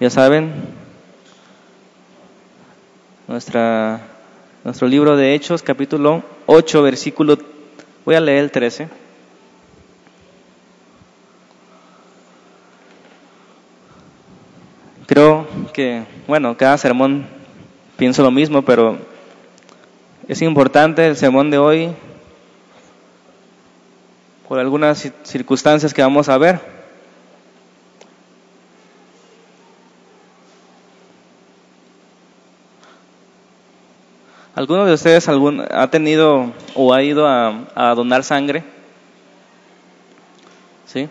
Ya 0.00 0.10
saben, 0.10 0.52
nuestra, 3.28 4.00
nuestro 4.64 4.88
libro 4.88 5.16
de 5.16 5.34
Hechos, 5.34 5.62
capítulo 5.62 6.24
8, 6.46 6.82
versículo, 6.82 7.38
voy 8.04 8.16
a 8.16 8.20
leer 8.20 8.42
el 8.42 8.50
13. 8.50 8.88
Creo 15.06 15.46
que, 15.72 16.02
bueno, 16.26 16.56
cada 16.56 16.76
sermón 16.76 17.28
pienso 17.96 18.24
lo 18.24 18.32
mismo, 18.32 18.62
pero 18.62 18.98
es 20.26 20.42
importante 20.42 21.06
el 21.06 21.14
sermón 21.14 21.52
de 21.52 21.58
hoy 21.58 21.92
por 24.48 24.58
algunas 24.58 25.12
circunstancias 25.22 25.94
que 25.94 26.02
vamos 26.02 26.28
a 26.28 26.36
ver. 26.36 26.73
¿Alguno 34.54 34.86
de 34.86 34.92
ustedes 34.92 35.28
algún, 35.28 35.64
ha 35.68 35.90
tenido 35.90 36.52
o 36.76 36.94
ha 36.94 37.02
ido 37.02 37.26
a, 37.26 37.66
a 37.74 37.92
donar 37.96 38.22
sangre? 38.22 38.62
¿Sí? 40.86 41.08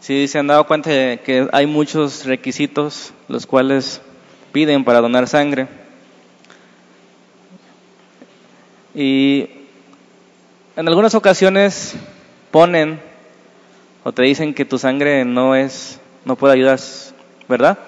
Sí, 0.00 0.26
se 0.28 0.38
han 0.38 0.46
dado 0.46 0.66
cuenta 0.66 0.88
de 0.88 1.20
que 1.22 1.46
hay 1.52 1.66
muchos 1.66 2.24
requisitos 2.24 3.12
los 3.28 3.46
cuales 3.46 4.00
piden 4.50 4.82
para 4.82 5.02
donar 5.02 5.28
sangre. 5.28 5.68
Y 8.94 9.50
en 10.74 10.88
algunas 10.88 11.14
ocasiones 11.14 11.96
ponen 12.50 12.98
o 14.04 14.12
te 14.12 14.22
dicen 14.22 14.54
que 14.54 14.64
tu 14.64 14.78
sangre 14.78 15.26
no 15.26 15.54
es, 15.54 16.00
no 16.24 16.34
puede 16.36 16.54
ayudar, 16.54 16.80
¿verdad? 17.46 17.78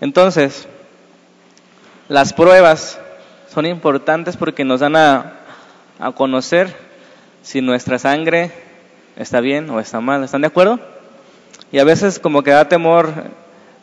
Entonces, 0.00 0.66
las 2.08 2.32
pruebas 2.32 3.00
son 3.56 3.64
importantes 3.64 4.36
porque 4.36 4.66
nos 4.66 4.80
dan 4.80 4.96
a, 4.96 5.32
a 5.98 6.12
conocer 6.12 6.76
si 7.40 7.62
nuestra 7.62 7.98
sangre 7.98 8.50
está 9.16 9.40
bien 9.40 9.70
o 9.70 9.80
está 9.80 9.98
mal. 10.02 10.22
¿Están 10.22 10.42
de 10.42 10.48
acuerdo? 10.48 10.78
Y 11.72 11.78
a 11.78 11.84
veces 11.84 12.18
como 12.18 12.42
que 12.42 12.50
da 12.50 12.68
temor 12.68 13.08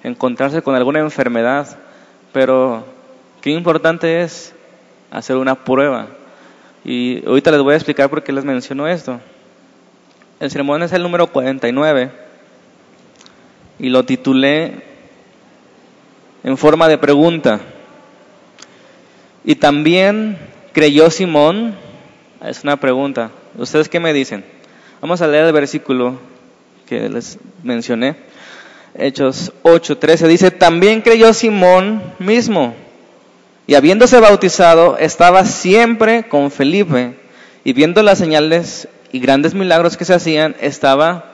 encontrarse 0.04 0.62
con 0.62 0.76
alguna 0.76 1.00
enfermedad, 1.00 1.76
pero 2.32 2.86
qué 3.42 3.50
importante 3.50 4.22
es 4.22 4.54
hacer 5.10 5.38
una 5.38 5.56
prueba. 5.56 6.06
Y 6.86 7.26
ahorita 7.26 7.50
les 7.50 7.62
voy 7.64 7.74
a 7.74 7.78
explicar 7.78 8.12
por 8.12 8.22
qué 8.22 8.32
les 8.32 8.46
menciono 8.46 8.88
esto. 8.88 9.20
El 10.40 10.52
sermón 10.52 10.84
es 10.84 10.94
el 10.94 11.02
número 11.02 11.26
49 11.26 12.12
y 13.80 13.90
lo 13.90 14.06
titulé 14.06 14.84
en 16.44 16.58
forma 16.60 16.88
de 16.88 17.00
pregunta. 17.00 17.60
Y 19.46 19.56
también 19.56 20.38
creyó 20.72 21.10
Simón, 21.10 21.76
es 22.46 22.64
una 22.64 22.78
pregunta. 22.78 23.32
¿Ustedes 23.58 23.90
qué 23.90 24.00
me 24.00 24.14
dicen? 24.14 24.44
Vamos 25.02 25.22
a 25.22 25.28
leer 25.28 25.46
el 25.46 25.54
versículo 25.54 26.18
que 26.88 27.10
les 27.10 27.38
mencioné. 27.64 28.16
Hechos 28.96 29.52
8:13 29.64 30.28
dice, 30.28 30.52
también 30.52 31.02
creyó 31.02 31.34
Simón 31.34 32.02
mismo, 32.20 32.76
y 33.66 33.76
habiéndose 33.76 34.20
bautizado, 34.20 34.98
estaba 34.98 35.46
siempre 35.46 36.28
con 36.28 36.52
Felipe, 36.52 37.16
y 37.64 37.74
viendo 37.74 38.04
las 38.04 38.20
señales 38.20 38.88
y 39.12 39.20
grandes 39.20 39.54
milagros 39.56 39.98
que 39.98 40.06
se 40.06 40.14
hacían, 40.14 40.56
estaba 40.62 41.26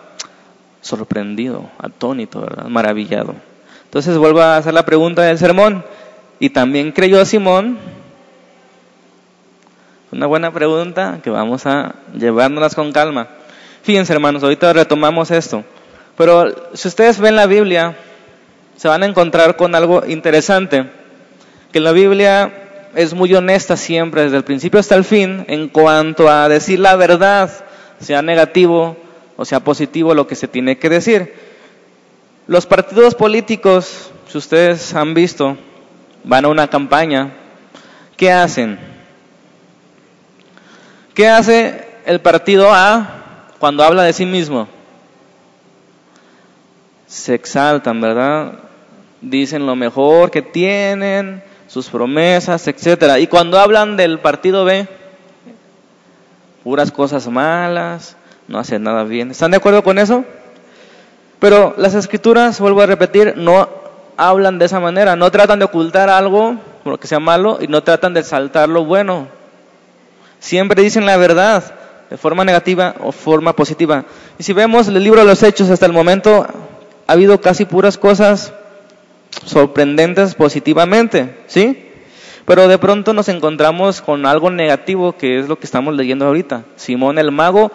sorprendido, 0.81 1.69
atónito, 1.79 2.47
maravillado. 2.69 3.35
Entonces 3.83 4.17
vuelvo 4.17 4.41
a 4.41 4.57
hacer 4.57 4.73
la 4.73 4.85
pregunta 4.85 5.23
del 5.23 5.37
sermón, 5.37 5.83
¿y 6.39 6.51
también 6.51 6.91
creyó 6.91 7.25
Simón? 7.25 7.77
Una 10.11 10.25
buena 10.25 10.51
pregunta 10.51 11.19
que 11.23 11.29
vamos 11.29 11.67
a 11.67 11.93
llevárnoslas 12.17 12.73
con 12.73 12.91
calma. 12.91 13.27
Fíjense 13.83 14.11
hermanos, 14.11 14.41
ahorita 14.41 14.73
retomamos 14.73 15.29
esto. 15.29 15.63
Pero 16.17 16.71
si 16.73 16.87
ustedes 16.87 17.19
ven 17.19 17.35
la 17.35 17.45
Biblia, 17.45 17.95
se 18.75 18.87
van 18.87 19.03
a 19.03 19.05
encontrar 19.05 19.55
con 19.55 19.75
algo 19.75 20.03
interesante. 20.07 20.89
Que 21.71 21.79
la 21.79 21.91
Biblia 21.91 22.89
es 22.95 23.13
muy 23.13 23.33
honesta 23.35 23.77
siempre, 23.77 24.23
desde 24.23 24.37
el 24.37 24.43
principio 24.43 24.79
hasta 24.79 24.95
el 24.95 25.03
fin, 25.03 25.45
en 25.47 25.69
cuanto 25.69 26.27
a 26.27 26.49
decir 26.49 26.79
la 26.79 26.95
verdad, 26.95 27.51
sea 27.99 28.23
negativo 28.23 28.97
o 29.37 29.45
sea 29.45 29.59
positivo 29.59 30.15
lo 30.15 30.25
que 30.25 30.35
se 30.35 30.47
tiene 30.47 30.79
que 30.79 30.89
decir. 30.89 31.33
Los 32.47 32.65
partidos 32.65 33.13
políticos, 33.13 34.11
si 34.27 34.39
ustedes 34.39 34.95
han 34.95 35.13
visto, 35.13 35.55
van 36.23 36.45
a 36.45 36.47
una 36.47 36.67
campaña, 36.67 37.31
¿qué 38.17 38.31
hacen? 38.31 38.88
¿Qué 41.19 41.27
hace 41.27 41.85
el 42.05 42.21
partido 42.21 42.71
A 42.71 43.45
cuando 43.59 43.83
habla 43.83 44.03
de 44.03 44.13
sí 44.13 44.25
mismo? 44.25 44.69
Se 47.07 47.35
exaltan, 47.35 47.99
¿verdad? 47.99 48.53
Dicen 49.19 49.65
lo 49.65 49.75
mejor 49.75 50.31
que 50.31 50.41
tienen, 50.41 51.43
sus 51.67 51.89
promesas, 51.89 52.65
etcétera. 52.69 53.19
Y 53.19 53.27
cuando 53.27 53.59
hablan 53.59 53.97
del 53.97 54.19
partido 54.19 54.63
B, 54.63 54.87
puras 56.63 56.89
cosas 56.89 57.27
malas, 57.27 58.15
no 58.47 58.57
hacen 58.57 58.83
nada 58.83 59.03
bien. 59.03 59.31
¿Están 59.31 59.51
de 59.51 59.57
acuerdo 59.57 59.83
con 59.83 59.99
eso? 59.99 60.23
Pero 61.39 61.73
las 61.75 61.95
escrituras, 61.95 62.61
vuelvo 62.61 62.79
a 62.79 62.85
repetir, 62.85 63.33
no 63.35 63.67
hablan 64.15 64.57
de 64.57 64.67
esa 64.67 64.79
manera, 64.79 65.17
no 65.17 65.29
tratan 65.29 65.59
de 65.59 65.65
ocultar 65.65 66.09
algo, 66.09 66.55
lo 66.85 66.97
que 66.97 67.07
sea 67.07 67.19
malo, 67.19 67.57
y 67.59 67.67
no 67.67 67.83
tratan 67.83 68.13
de 68.13 68.23
saltar 68.23 68.69
lo 68.69 68.85
bueno. 68.85 69.38
Siempre 70.39 70.81
dicen 70.81 71.05
la 71.05 71.17
verdad, 71.17 71.75
de 72.09 72.17
forma 72.17 72.43
negativa 72.43 72.95
o 73.01 73.11
forma 73.11 73.55
positiva. 73.55 74.05
Y 74.37 74.43
si 74.43 74.53
vemos 74.53 74.87
el 74.87 75.03
libro 75.03 75.19
de 75.19 75.27
los 75.27 75.43
Hechos 75.43 75.69
hasta 75.69 75.85
el 75.85 75.93
momento, 75.93 76.47
ha 77.07 77.11
habido 77.11 77.39
casi 77.41 77.65
puras 77.65 77.97
cosas 77.97 78.53
sorprendentes 79.45 80.35
positivamente, 80.35 81.35
¿sí? 81.47 81.85
Pero 82.45 82.67
de 82.67 82.79
pronto 82.79 83.13
nos 83.13 83.29
encontramos 83.29 84.01
con 84.01 84.25
algo 84.25 84.49
negativo, 84.49 85.15
que 85.15 85.39
es 85.39 85.47
lo 85.47 85.59
que 85.59 85.65
estamos 85.65 85.93
leyendo 85.95 86.25
ahorita. 86.25 86.63
Simón 86.77 87.19
el 87.19 87.31
mago 87.31 87.71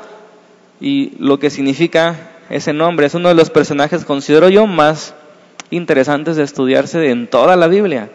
y 0.80 1.12
lo 1.18 1.38
que 1.38 1.50
significa 1.50 2.32
ese 2.50 2.72
nombre. 2.72 3.06
Es 3.06 3.14
uno 3.14 3.28
de 3.28 3.36
los 3.36 3.50
personajes, 3.50 4.04
considero 4.04 4.48
yo, 4.48 4.66
más 4.66 5.14
interesantes 5.70 6.36
de 6.36 6.42
estudiarse 6.42 7.10
en 7.10 7.28
toda 7.28 7.56
la 7.56 7.68
Biblia. 7.68 8.10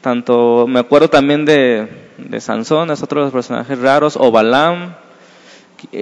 Tanto, 0.00 0.66
me 0.66 0.80
acuerdo 0.80 1.08
también 1.08 1.44
de, 1.44 1.88
de 2.28 2.40
Sansón, 2.40 2.90
es 2.90 3.02
otro 3.02 3.20
de 3.20 3.26
los 3.26 3.32
personajes 3.32 3.78
raros, 3.78 4.16
o 4.18 4.30
Balaam, 4.30 4.94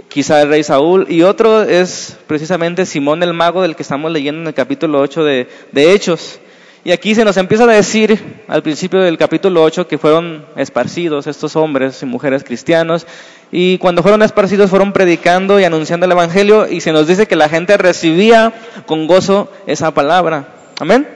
quizá 0.08 0.42
el 0.42 0.48
rey 0.48 0.62
Saúl, 0.62 1.06
y 1.08 1.22
otro 1.22 1.62
es 1.62 2.18
precisamente 2.26 2.86
Simón 2.86 3.22
el 3.22 3.34
mago 3.34 3.62
del 3.62 3.76
que 3.76 3.82
estamos 3.82 4.10
leyendo 4.10 4.40
en 4.40 4.46
el 4.48 4.54
capítulo 4.54 5.00
8 5.00 5.24
de, 5.24 5.48
de 5.72 5.92
Hechos. 5.92 6.40
Y 6.84 6.92
aquí 6.92 7.14
se 7.14 7.24
nos 7.24 7.36
empieza 7.36 7.64
a 7.64 7.66
decir 7.66 8.42
al 8.48 8.62
principio 8.62 9.00
del 9.00 9.18
capítulo 9.18 9.62
8 9.62 9.88
que 9.88 9.98
fueron 9.98 10.46
esparcidos 10.56 11.26
estos 11.26 11.56
hombres 11.56 12.02
y 12.02 12.06
mujeres 12.06 12.44
cristianos 12.44 13.06
y 13.50 13.78
cuando 13.78 14.02
fueron 14.02 14.22
esparcidos 14.22 14.70
fueron 14.70 14.92
predicando 14.92 15.58
y 15.58 15.64
anunciando 15.64 16.06
el 16.06 16.12
Evangelio 16.12 16.68
y 16.68 16.80
se 16.80 16.92
nos 16.92 17.06
dice 17.06 17.26
que 17.26 17.36
la 17.36 17.48
gente 17.48 17.76
recibía 17.76 18.52
con 18.86 19.06
gozo 19.06 19.50
esa 19.66 19.92
palabra. 19.92 20.48
Amén. 20.78 21.06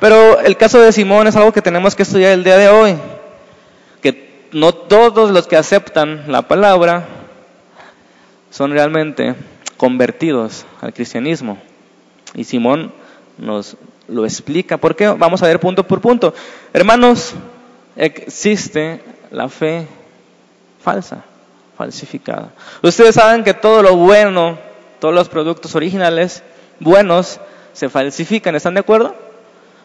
Pero 0.00 0.40
el 0.40 0.56
caso 0.56 0.80
de 0.80 0.92
Simón 0.92 1.26
es 1.26 1.36
algo 1.36 1.52
que 1.52 1.62
tenemos 1.62 1.94
que 1.94 2.02
estudiar 2.02 2.32
el 2.32 2.44
día 2.44 2.56
de 2.56 2.68
hoy, 2.68 2.96
no 4.52 4.72
todos 4.72 5.30
los 5.30 5.46
que 5.46 5.56
aceptan 5.56 6.24
la 6.28 6.42
palabra 6.42 7.06
son 8.50 8.72
realmente 8.72 9.34
convertidos 9.76 10.66
al 10.80 10.92
cristianismo. 10.92 11.58
Y 12.34 12.44
Simón 12.44 12.92
nos 13.38 13.76
lo 14.08 14.24
explica. 14.24 14.76
¿Por 14.76 14.96
qué? 14.96 15.08
Vamos 15.08 15.42
a 15.42 15.46
ver 15.46 15.60
punto 15.60 15.86
por 15.86 16.00
punto. 16.00 16.34
Hermanos, 16.72 17.34
existe 17.96 19.02
la 19.30 19.48
fe 19.48 19.86
falsa, 20.82 21.24
falsificada. 21.76 22.50
Ustedes 22.82 23.14
saben 23.14 23.44
que 23.44 23.54
todo 23.54 23.82
lo 23.82 23.96
bueno, 23.96 24.58
todos 24.98 25.14
los 25.14 25.28
productos 25.28 25.74
originales 25.74 26.42
buenos 26.80 27.40
se 27.72 27.88
falsifican, 27.88 28.56
¿están 28.56 28.74
de 28.74 28.80
acuerdo? 28.80 29.14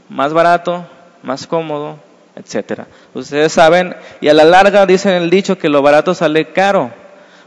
Más 0.10 0.34
barato, 0.34 0.86
más 1.22 1.48
cómodo, 1.48 1.98
etcétera. 2.36 2.88
Ustedes 3.14 3.54
saben, 3.54 3.96
y 4.22 4.30
a 4.30 4.34
la 4.34 4.44
larga 4.44 4.86
dicen 4.86 5.14
el 5.14 5.30
dicho 5.30 5.58
que 5.58 5.70
lo 5.70 5.82
barato 5.82 6.14
sale 6.14 6.52
caro, 6.52 6.92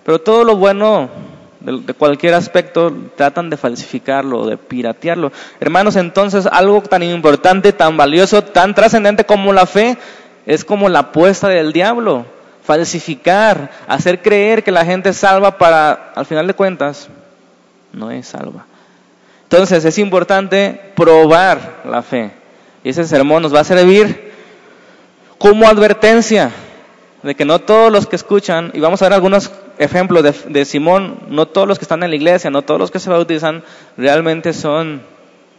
pero 0.05 0.21
todo 0.21 0.45
lo 0.45 0.57
bueno 0.57 1.11
de, 1.61 1.95
cualquier 1.95 2.35
aspecto, 2.35 2.93
tratan 3.17 3.51
de 3.51 3.57
falsificarlo, 3.57 4.47
de 4.47 4.57
piratearlo. 4.57 5.33
Hermanos, 5.59 5.97
entonces 5.97 6.47
algo 6.47 6.81
tan 6.83 7.03
importante, 7.03 7.73
tan 7.73 7.97
valioso, 7.97 8.43
tan 8.43 8.75
trascendente 8.75 9.25
como 9.25 9.53
la 9.53 9.67
fe, 9.67 9.99
es 10.47 10.65
como 10.65 10.89
la 10.89 11.01
apuesta 11.01 11.49
del 11.49 11.73
diablo. 11.73 12.25
Falsificar, 12.63 13.71
hacer 13.89 14.23
creer 14.23 14.63
que 14.63 14.71
la 14.71 14.85
gente 14.85 15.11
es 15.11 15.17
salva 15.17 15.59
para, 15.59 16.13
al 16.15 16.27
final 16.27 16.47
de 16.47 16.55
cuentas, 16.55 17.09
no 17.93 18.11
es 18.11 18.29
salva. 18.29 18.67
Entonces 19.45 19.85
es 19.85 19.99
importante 19.99 20.93
probar 20.95 21.83
la 21.85 22.03
fe. 22.03 22.31
Y 22.83 22.91
ese 22.91 23.05
sermón 23.05 23.43
nos 23.43 23.55
va 23.55 23.61
a 23.61 23.65
servir 23.65 24.26
como 25.39 25.67
advertencia 25.67 26.51
de 27.23 27.35
que 27.35 27.45
no 27.45 27.59
todos 27.59 27.91
los 27.91 28.07
que 28.07 28.17
escuchan, 28.17 28.71
y 28.75 28.81
vamos 28.81 29.03
a 29.03 29.07
ver 29.07 29.15
algunos 29.15 29.51
ejemplos 29.79 30.23
de, 30.23 30.33
de, 30.49 30.65
Simón, 30.65 31.19
no 31.29 31.47
todos 31.47 31.67
los 31.67 31.79
que 31.79 31.85
están 31.85 32.03
en 32.03 32.11
la 32.11 32.17
iglesia, 32.17 32.51
no 32.51 32.63
todos 32.63 32.79
los 32.79 32.91
que 32.91 33.01
se 33.01 33.11
bautizan, 33.11 33.63
realmente 33.97 34.53
son 34.53 35.03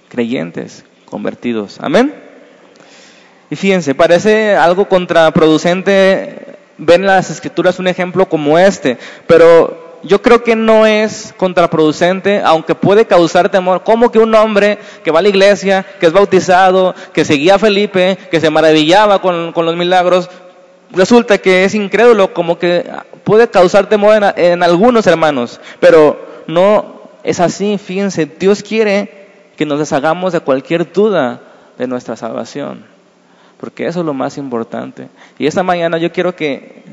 creyentes, 0.08 0.86
convertidos. 1.06 1.78
Amén. 1.82 2.14
Y 3.50 3.56
fíjense, 3.56 3.96
parece 3.96 4.56
algo 4.56 4.88
contraproducente 4.88 6.58
ver 6.78 7.00
en 7.00 7.08
las 7.08 7.30
escrituras 7.30 7.80
un 7.80 7.88
ejemplo 7.88 8.28
como 8.28 8.58
este, 8.60 8.98
pero 9.26 9.87
yo 10.04 10.22
creo 10.22 10.44
que 10.44 10.56
no 10.56 10.86
es 10.86 11.34
contraproducente, 11.38 12.42
aunque 12.44 12.76
puede 12.76 13.06
causar 13.06 13.50
temor. 13.50 13.84
Como 13.84 14.12
que 14.12 14.20
un 14.20 14.34
hombre 14.36 14.80
que 15.04 15.12
va 15.12 15.20
a 15.20 15.22
la 15.22 15.30
iglesia, 15.30 15.86
que 16.00 16.08
es 16.08 16.14
bautizado, 16.14 16.96
que 17.14 17.26
seguía 17.26 17.56
a 17.56 17.60
Felipe, 17.60 18.18
que 18.30 18.40
se 18.40 18.50
maravillaba 18.50 19.22
con, 19.22 19.54
los 19.54 19.76
milagros, 19.76 20.30
resulta 20.92 21.38
que 21.38 21.66
es 21.66 21.76
incrédulo, 21.76 22.34
como 22.34 22.58
que 22.58 22.90
puede 23.24 23.50
causar 23.50 23.88
temor 23.90 24.16
en, 24.16 24.44
en 24.44 24.64
algunos 24.64 25.08
hermanos, 25.08 25.60
pero 25.80 26.44
no 26.48 27.10
es 27.24 27.40
así, 27.40 27.78
fíjense, 27.78 28.26
Dios 28.26 28.64
quiere 28.64 29.28
que 29.58 29.66
nos 29.66 29.80
deshagamos 29.80 30.34
de 30.34 30.40
cualquier 30.40 30.92
duda 30.92 31.42
de 31.78 31.88
nuestra 31.88 32.16
salvación, 32.16 32.86
porque 33.60 33.88
eso 33.88 34.00
es 34.00 34.06
lo 34.06 34.14
más 34.14 34.38
importante. 34.38 35.10
Y 35.38 35.48
esta 35.48 35.64
mañana 35.64 35.98
yo 35.98 36.12
quiero 36.12 36.36
que 36.36 36.84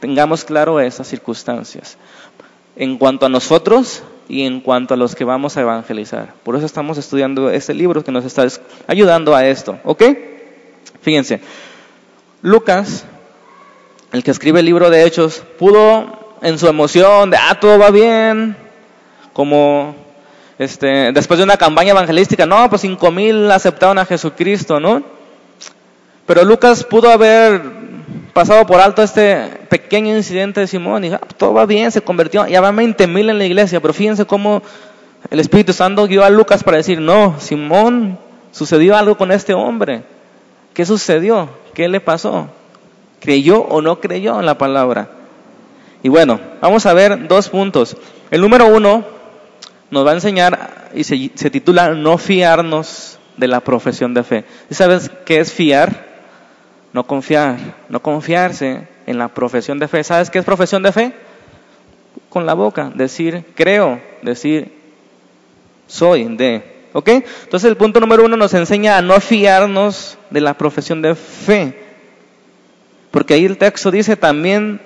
tengamos 0.00 0.44
claro 0.44 0.80
esas 0.80 1.06
circunstancias 1.06 1.96
en 2.76 2.98
cuanto 2.98 3.26
a 3.26 3.28
nosotros 3.28 4.02
y 4.28 4.42
en 4.42 4.60
cuanto 4.60 4.94
a 4.94 4.96
los 4.96 5.14
que 5.14 5.24
vamos 5.24 5.56
a 5.56 5.62
evangelizar. 5.62 6.34
Por 6.42 6.56
eso 6.56 6.66
estamos 6.66 6.98
estudiando 6.98 7.50
este 7.50 7.74
libro 7.74 8.04
que 8.04 8.12
nos 8.12 8.24
está 8.24 8.46
ayudando 8.86 9.34
a 9.34 9.46
esto, 9.46 9.78
¿ok? 9.84 10.02
Fíjense, 11.00 11.40
Lucas, 12.42 13.04
el 14.12 14.22
que 14.22 14.30
escribe 14.30 14.60
el 14.60 14.66
libro 14.66 14.90
de 14.90 15.04
Hechos, 15.04 15.42
pudo 15.58 16.36
en 16.42 16.58
su 16.58 16.68
emoción 16.68 17.30
de, 17.30 17.36
ah, 17.36 17.58
todo 17.60 17.78
va 17.78 17.90
bien, 17.90 18.56
como 19.32 19.94
este, 20.58 21.12
después 21.12 21.38
de 21.38 21.44
una 21.44 21.56
campaña 21.56 21.90
evangelística, 21.90 22.46
no, 22.46 22.68
pues 22.68 22.82
cinco 22.82 23.10
mil 23.10 23.50
aceptaron 23.50 23.98
a 23.98 24.06
Jesucristo, 24.06 24.80
¿no? 24.80 25.02
Pero 26.26 26.44
Lucas 26.44 26.82
pudo 26.82 27.10
haber 27.10 27.62
pasado 28.36 28.66
por 28.66 28.82
alto 28.82 29.02
este 29.02 29.48
pequeño 29.70 30.14
incidente 30.14 30.60
de 30.60 30.66
Simón 30.66 31.06
y 31.06 31.08
ah, 31.08 31.18
todo 31.38 31.54
va 31.54 31.64
bien, 31.64 31.90
se 31.90 32.02
convirtió, 32.02 32.46
ya 32.46 32.60
van 32.60 32.76
20 32.76 33.06
mil 33.06 33.30
en 33.30 33.38
la 33.38 33.46
iglesia, 33.46 33.80
pero 33.80 33.94
fíjense 33.94 34.26
cómo 34.26 34.62
el 35.30 35.40
Espíritu 35.40 35.72
Santo 35.72 36.06
guió 36.06 36.22
a 36.22 36.28
Lucas 36.28 36.62
para 36.62 36.76
decir, 36.76 37.00
no, 37.00 37.36
Simón, 37.40 38.18
sucedió 38.52 38.94
algo 38.94 39.16
con 39.16 39.32
este 39.32 39.54
hombre. 39.54 40.02
¿Qué 40.74 40.84
sucedió? 40.84 41.48
¿Qué 41.72 41.88
le 41.88 41.98
pasó? 41.98 42.48
¿Creyó 43.20 43.62
o 43.62 43.80
no 43.80 44.00
creyó 44.00 44.38
en 44.38 44.44
la 44.44 44.58
palabra? 44.58 45.08
Y 46.02 46.10
bueno, 46.10 46.38
vamos 46.60 46.84
a 46.84 46.92
ver 46.92 47.28
dos 47.28 47.48
puntos. 47.48 47.96
El 48.30 48.42
número 48.42 48.66
uno 48.66 49.02
nos 49.90 50.06
va 50.06 50.10
a 50.10 50.14
enseñar 50.14 50.90
y 50.94 51.04
se, 51.04 51.30
se 51.34 51.48
titula 51.48 51.94
No 51.94 52.18
fiarnos 52.18 53.18
de 53.38 53.48
la 53.48 53.60
profesión 53.60 54.12
de 54.12 54.24
fe. 54.24 54.44
¿Y 54.70 54.74
sabes 54.74 55.10
qué 55.24 55.38
es 55.38 55.50
fiar? 55.50 56.15
No 56.96 57.04
confiar, 57.06 57.58
no 57.90 58.00
confiarse 58.00 58.88
en 59.06 59.18
la 59.18 59.28
profesión 59.28 59.78
de 59.78 59.86
fe. 59.86 60.02
¿Sabes 60.02 60.30
qué 60.30 60.38
es 60.38 60.46
profesión 60.46 60.82
de 60.82 60.92
fe? 60.92 61.12
Con 62.30 62.46
la 62.46 62.54
boca, 62.54 62.90
decir 62.94 63.44
creo, 63.54 64.00
decir 64.22 64.72
soy 65.86 66.24
de. 66.24 66.88
¿Ok? 66.94 67.08
Entonces 67.08 67.68
el 67.68 67.76
punto 67.76 68.00
número 68.00 68.24
uno 68.24 68.38
nos 68.38 68.54
enseña 68.54 68.96
a 68.96 69.02
no 69.02 69.20
fiarnos 69.20 70.16
de 70.30 70.40
la 70.40 70.54
profesión 70.54 71.02
de 71.02 71.14
fe. 71.14 71.78
Porque 73.10 73.34
ahí 73.34 73.44
el 73.44 73.58
texto 73.58 73.90
dice 73.90 74.16
también 74.16 74.80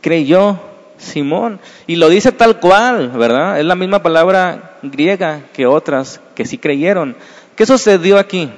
creyó 0.00 0.58
Simón. 0.96 1.60
Y 1.86 1.94
lo 1.94 2.08
dice 2.08 2.32
tal 2.32 2.58
cual, 2.58 3.10
¿verdad? 3.10 3.60
Es 3.60 3.64
la 3.64 3.76
misma 3.76 4.02
palabra 4.02 4.78
griega 4.82 5.42
que 5.52 5.66
otras 5.66 6.20
que 6.34 6.44
sí 6.44 6.58
creyeron. 6.58 7.14
¿Qué 7.54 7.64
sucedió 7.64 8.18
aquí? 8.18 8.50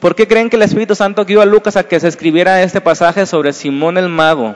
¿Por 0.00 0.14
qué 0.14 0.28
creen 0.28 0.50
que 0.50 0.56
el 0.56 0.62
Espíritu 0.62 0.94
Santo 0.94 1.24
guió 1.24 1.40
a 1.40 1.46
Lucas 1.46 1.76
a 1.76 1.84
que 1.84 1.98
se 1.98 2.08
escribiera 2.08 2.62
este 2.62 2.80
pasaje 2.80 3.24
sobre 3.26 3.52
Simón 3.52 3.96
el 3.96 4.08
mago? 4.08 4.54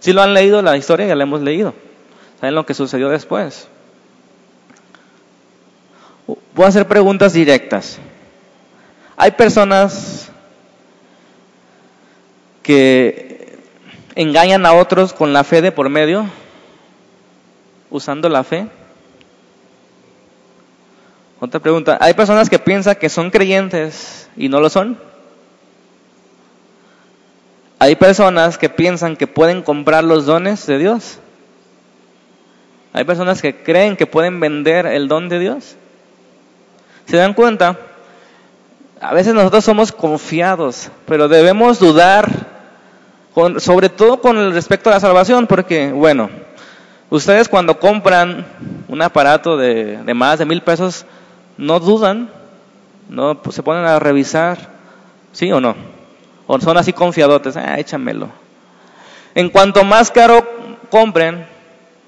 Si 0.00 0.12
lo 0.12 0.22
han 0.22 0.34
leído 0.34 0.62
la 0.62 0.76
historia, 0.76 1.06
ya 1.06 1.14
la 1.14 1.24
hemos 1.24 1.42
leído. 1.42 1.74
¿Saben 2.40 2.54
lo 2.54 2.66
que 2.66 2.74
sucedió 2.74 3.08
después? 3.08 3.68
Voy 6.26 6.64
a 6.64 6.68
hacer 6.68 6.86
preguntas 6.86 7.32
directas. 7.32 7.98
Hay 9.16 9.32
personas 9.32 10.30
que 12.62 13.58
engañan 14.14 14.64
a 14.66 14.72
otros 14.72 15.12
con 15.12 15.32
la 15.32 15.44
fe 15.44 15.60
de 15.62 15.72
por 15.72 15.88
medio, 15.88 16.26
usando 17.90 18.28
la 18.28 18.42
fe. 18.44 18.66
Otra 21.44 21.60
pregunta, 21.60 21.98
¿hay 22.00 22.14
personas 22.14 22.48
que 22.48 22.58
piensan 22.58 22.94
que 22.94 23.10
son 23.10 23.30
creyentes 23.30 24.30
y 24.34 24.48
no 24.48 24.60
lo 24.60 24.70
son? 24.70 24.98
¿Hay 27.78 27.96
personas 27.96 28.56
que 28.56 28.70
piensan 28.70 29.14
que 29.14 29.26
pueden 29.26 29.60
comprar 29.60 30.04
los 30.04 30.24
dones 30.24 30.66
de 30.66 30.78
Dios? 30.78 31.18
¿Hay 32.94 33.04
personas 33.04 33.42
que 33.42 33.62
creen 33.62 33.94
que 33.94 34.06
pueden 34.06 34.40
vender 34.40 34.86
el 34.86 35.06
don 35.06 35.28
de 35.28 35.38
Dios? 35.38 35.76
¿Se 37.04 37.18
dan 37.18 37.34
cuenta? 37.34 37.78
A 38.98 39.12
veces 39.12 39.34
nosotros 39.34 39.66
somos 39.66 39.92
confiados, 39.92 40.88
pero 41.04 41.28
debemos 41.28 41.78
dudar, 41.78 42.26
sobre 43.58 43.90
todo 43.90 44.22
con 44.22 44.54
respecto 44.54 44.88
a 44.88 44.94
la 44.94 45.00
salvación, 45.00 45.46
porque, 45.46 45.92
bueno, 45.92 46.30
ustedes 47.10 47.50
cuando 47.50 47.78
compran 47.78 48.46
un 48.88 49.02
aparato 49.02 49.58
de, 49.58 49.98
de 49.98 50.14
más 50.14 50.38
de 50.38 50.46
mil 50.46 50.62
pesos, 50.62 51.04
no 51.56 51.80
dudan, 51.80 52.30
no 53.08 53.40
se 53.50 53.62
ponen 53.62 53.84
a 53.84 53.98
revisar, 53.98 54.58
¿sí 55.32 55.50
o 55.52 55.60
no? 55.60 55.74
O 56.46 56.60
son 56.60 56.76
así 56.76 56.92
confiadotes, 56.92 57.56
ah, 57.56 57.78
échamelo. 57.78 58.28
En 59.34 59.50
cuanto 59.50 59.84
más 59.84 60.10
caro 60.10 60.46
compren, 60.90 61.46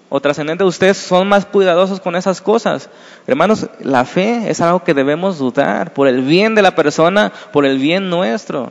o 0.09 0.21
trascendente 0.21 0.63
ustedes 0.63 0.97
son 0.97 1.29
más 1.29 1.47
cuidadosos 1.47 2.01
con 2.01 2.15
esas 2.15 2.41
cosas. 2.41 2.89
Hermanos, 3.27 3.69
la 3.81 4.05
fe 4.05 4.51
es 4.51 4.61
algo 4.61 4.85
que 4.85 4.95
debemos 4.95 5.39
dudar 5.39 5.93
por 5.93 6.07
el 6.07 6.23
bien 6.23 6.55
de 6.55 6.63
la 6.63 6.75
persona, 6.75 7.33
por 7.53 7.67
el 7.67 7.79
bien 7.79 8.09
nuestro. 8.09 8.71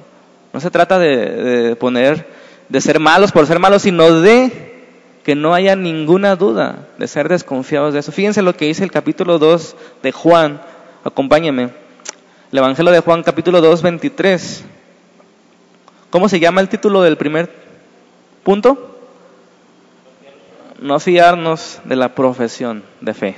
No 0.54 0.60
se 0.62 0.72
trata 0.72 0.98
de, 0.98 1.16
de 1.18 1.76
poner, 1.76 2.28
de 2.70 2.80
ser 2.80 3.00
malos 3.00 3.34
por 3.34 3.46
ser 3.48 3.60
malos, 3.60 3.82
sino 3.82 4.22
de 4.22 4.75
que 5.26 5.34
no 5.34 5.56
haya 5.56 5.76
ninguna 5.76 6.36
duda 6.36 6.88
de 7.00 7.08
ser 7.08 7.30
desconfiados 7.30 7.96
de 7.96 8.00
eso. 8.00 8.12
Fíjense 8.12 8.44
lo 8.44 8.56
que 8.56 8.66
dice 8.66 8.84
el 8.84 8.92
capítulo 8.92 9.40
2 9.40 9.76
de 10.04 10.12
Juan. 10.12 10.62
Acompáñenme. 11.04 11.72
El 12.52 12.60
Evangelio 12.60 12.92
de 12.92 13.00
Juan, 13.00 13.24
capítulo 13.24 13.60
2, 13.60 13.82
23. 13.82 14.64
¿Cómo 16.12 16.30
se 16.30 16.40
llama 16.40 16.62
el 16.62 16.70
título 16.70 17.02
del 17.02 17.18
primer 17.18 17.52
punto? 18.44 19.00
No 20.80 21.00
fiarnos 21.00 21.80
de 21.86 21.96
la 21.96 22.14
profesión 22.14 22.84
de 23.02 23.14
fe. 23.16 23.36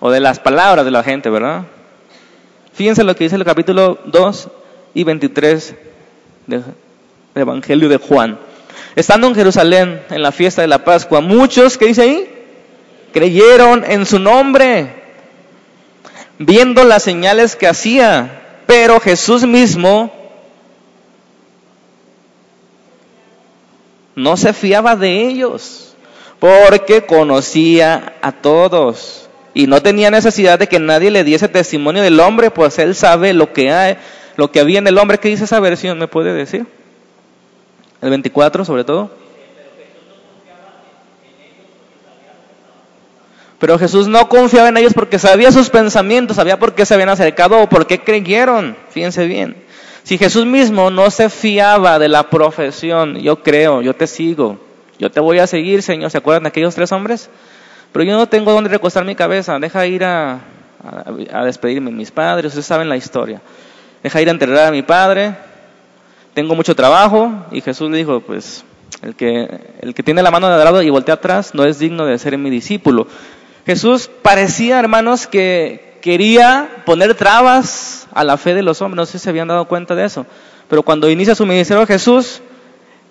O 0.00 0.10
de 0.10 0.20
las 0.20 0.38
palabras 0.38 0.84
de 0.84 0.90
la 0.90 1.02
gente, 1.02 1.30
¿verdad? 1.30 1.62
Fíjense 2.74 3.04
lo 3.04 3.16
que 3.16 3.24
dice 3.24 3.36
el 3.36 3.44
capítulo 3.46 3.98
2 4.04 4.48
y 4.92 5.04
23 5.04 5.74
del 6.46 6.62
Evangelio 7.34 7.88
de 7.88 7.96
Juan. 7.96 8.51
Estando 8.94 9.26
en 9.26 9.34
Jerusalén 9.34 10.02
en 10.10 10.22
la 10.22 10.32
fiesta 10.32 10.62
de 10.62 10.68
la 10.68 10.84
Pascua, 10.84 11.20
muchos, 11.20 11.78
¿qué 11.78 11.86
dice 11.86 12.02
ahí? 12.02 12.28
Creyeron 13.12 13.84
en 13.86 14.06
su 14.06 14.18
nombre, 14.18 14.94
viendo 16.38 16.84
las 16.84 17.02
señales 17.02 17.56
que 17.56 17.66
hacía, 17.66 18.62
pero 18.66 19.00
Jesús 19.00 19.46
mismo 19.46 20.12
no 24.14 24.36
se 24.36 24.52
fiaba 24.52 24.96
de 24.96 25.26
ellos, 25.26 25.94
porque 26.38 27.06
conocía 27.06 28.14
a 28.20 28.32
todos 28.32 29.28
y 29.54 29.66
no 29.66 29.82
tenía 29.82 30.10
necesidad 30.10 30.58
de 30.58 30.66
que 30.66 30.78
nadie 30.78 31.10
le 31.10 31.24
diese 31.24 31.48
testimonio 31.48 32.02
del 32.02 32.18
hombre, 32.20 32.50
pues 32.50 32.78
él 32.78 32.94
sabe 32.94 33.32
lo 33.32 33.52
que 33.52 33.70
hay, 33.70 33.96
lo 34.36 34.50
que 34.50 34.60
había 34.60 34.78
en 34.78 34.86
el 34.86 34.98
hombre. 34.98 35.18
¿Qué 35.18 35.28
dice 35.28 35.44
esa 35.44 35.60
versión? 35.60 35.98
¿Me 35.98 36.08
puede 36.08 36.32
decir? 36.32 36.66
El 38.02 38.10
24 38.10 38.64
sobre 38.64 38.84
todo. 38.84 39.10
Pero 43.58 43.78
Jesús 43.78 44.08
no 44.08 44.28
confiaba 44.28 44.70
en 44.70 44.76
ellos 44.76 44.92
porque 44.92 45.20
sabía 45.20 45.52
sus 45.52 45.70
pensamientos, 45.70 46.34
sabía 46.34 46.58
por 46.58 46.74
qué 46.74 46.84
se 46.84 46.94
habían 46.94 47.10
acercado 47.10 47.62
o 47.62 47.68
por 47.68 47.86
qué 47.86 48.00
creyeron. 48.00 48.76
Fíjense 48.90 49.26
bien. 49.26 49.54
Si 50.02 50.18
Jesús 50.18 50.46
mismo 50.46 50.90
no 50.90 51.12
se 51.12 51.30
fiaba 51.30 52.00
de 52.00 52.08
la 52.08 52.28
profesión, 52.28 53.20
yo 53.20 53.40
creo, 53.40 53.80
yo 53.80 53.94
te 53.94 54.08
sigo, 54.08 54.58
yo 54.98 55.12
te 55.12 55.20
voy 55.20 55.38
a 55.38 55.46
seguir, 55.46 55.82
Señor. 55.82 56.10
¿Se 56.10 56.18
acuerdan 56.18 56.42
de 56.42 56.48
aquellos 56.48 56.74
tres 56.74 56.90
hombres? 56.90 57.30
Pero 57.92 58.04
yo 58.04 58.16
no 58.16 58.26
tengo 58.26 58.50
dónde 58.50 58.68
recostar 58.68 59.04
mi 59.04 59.14
cabeza, 59.14 59.56
deja 59.60 59.86
ir 59.86 60.02
a, 60.02 60.40
a, 61.32 61.44
despedirme 61.44 61.92
de 61.92 61.96
mis 61.96 62.10
padres, 62.10 62.46
ustedes 62.46 62.66
saben 62.66 62.88
la 62.88 62.96
historia. 62.96 63.40
Deja 64.02 64.20
ir 64.20 64.26
a 64.26 64.32
enterrar 64.32 64.66
a 64.66 64.70
mi 64.72 64.82
padre, 64.82 65.36
tengo 66.34 66.54
mucho 66.54 66.74
trabajo, 66.74 67.30
y 67.50 67.60
Jesús 67.60 67.90
le 67.90 67.98
dijo, 67.98 68.20
pues 68.20 68.64
el 69.02 69.14
que, 69.14 69.60
el 69.80 69.94
que 69.94 70.02
tiene 70.02 70.22
la 70.22 70.30
mano 70.30 70.48
de 70.48 70.64
lado 70.64 70.82
y 70.82 70.90
voltea 70.90 71.14
atrás 71.14 71.54
no 71.54 71.64
es 71.64 71.78
digno 71.78 72.06
de 72.06 72.18
ser 72.18 72.36
mi 72.38 72.50
discípulo. 72.50 73.06
Jesús 73.66 74.10
parecía, 74.22 74.78
hermanos, 74.78 75.26
que 75.26 75.98
quería 76.00 76.82
poner 76.84 77.14
trabas 77.14 78.08
a 78.12 78.24
la 78.24 78.36
fe 78.36 78.54
de 78.54 78.62
los 78.62 78.82
hombres, 78.82 78.96
no 78.96 79.06
sé 79.06 79.18
si 79.18 79.24
se 79.24 79.30
habían 79.30 79.48
dado 79.48 79.66
cuenta 79.66 79.94
de 79.94 80.04
eso, 80.04 80.26
pero 80.68 80.82
cuando 80.82 81.10
inicia 81.10 81.34
su 81.34 81.46
ministerio 81.46 81.86
Jesús, 81.86 82.40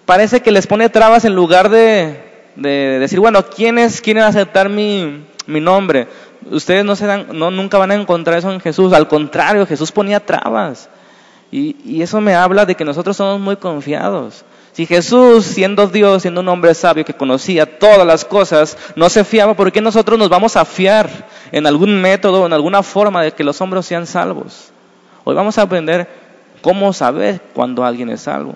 parece 0.06 0.42
que 0.42 0.52
les 0.52 0.68
pone 0.68 0.90
trabas 0.90 1.26
en 1.26 1.36
lugar 1.36 1.70
de, 1.70 2.20
decir, 2.56 3.20
bueno, 3.20 3.46
¿quiénes 3.46 4.02
quieren 4.02 4.24
aceptar 4.24 4.70
mi, 4.70 5.24
nombre? 5.48 6.08
Ustedes 6.50 6.84
no, 6.84 6.96
se 6.96 7.06
dan, 7.06 7.28
no 7.34 7.52
nunca 7.52 7.78
van 7.78 7.92
a 7.92 7.96
encontrar 7.96 8.40
eso 8.40 8.52
en 8.52 8.60
Jesús, 8.60 8.94
al 8.94 9.08
contrario, 9.08 9.66
Jesús 9.66 9.92
ponía 9.92 10.20
trabas. 10.20 10.90
Y, 11.52 12.02
eso 12.02 12.22
me 12.22 12.34
habla 12.34 12.66
de 12.66 12.76
que 12.76 12.86
nosotros 12.86 13.18
somos 13.18 13.40
muy 13.40 13.58
confiados. 13.58 14.46
Si 14.72 14.86
Jesús, 14.86 15.46
siendo 15.46 15.88
Dios, 15.88 16.22
siendo 16.22 16.40
un 16.40 16.48
hombre 16.48 16.74
sabio 16.74 17.04
que 17.04 17.14
conocía 17.14 17.78
todas 17.78 18.08
las 18.08 18.24
cosas, 18.24 18.78
no 18.96 19.10
se 19.10 19.26
fiaba, 19.26 19.54
¿por 19.54 19.70
qué 19.72 19.82
nosotros 19.82 20.18
nos 20.18 20.30
vamos 20.30 20.56
a 20.56 20.64
fiar 20.64 21.28
en 21.52 21.68
algún 21.68 22.00
método, 22.00 22.46
en 22.46 22.54
alguna 22.54 22.82
forma 22.82 23.22
de 23.22 23.34
que 23.34 23.44
los 23.44 23.60
hombres 23.60 23.86
sean 23.86 24.08
salvos? 24.08 24.72
Hoy 25.26 25.36
vamos 25.36 25.58
a 25.58 25.64
aprender 25.64 26.08
cómo 26.62 26.94
saber 26.94 27.42
cuando 27.54 27.84
alguien 27.84 28.10
es 28.10 28.22
salvo. 28.22 28.56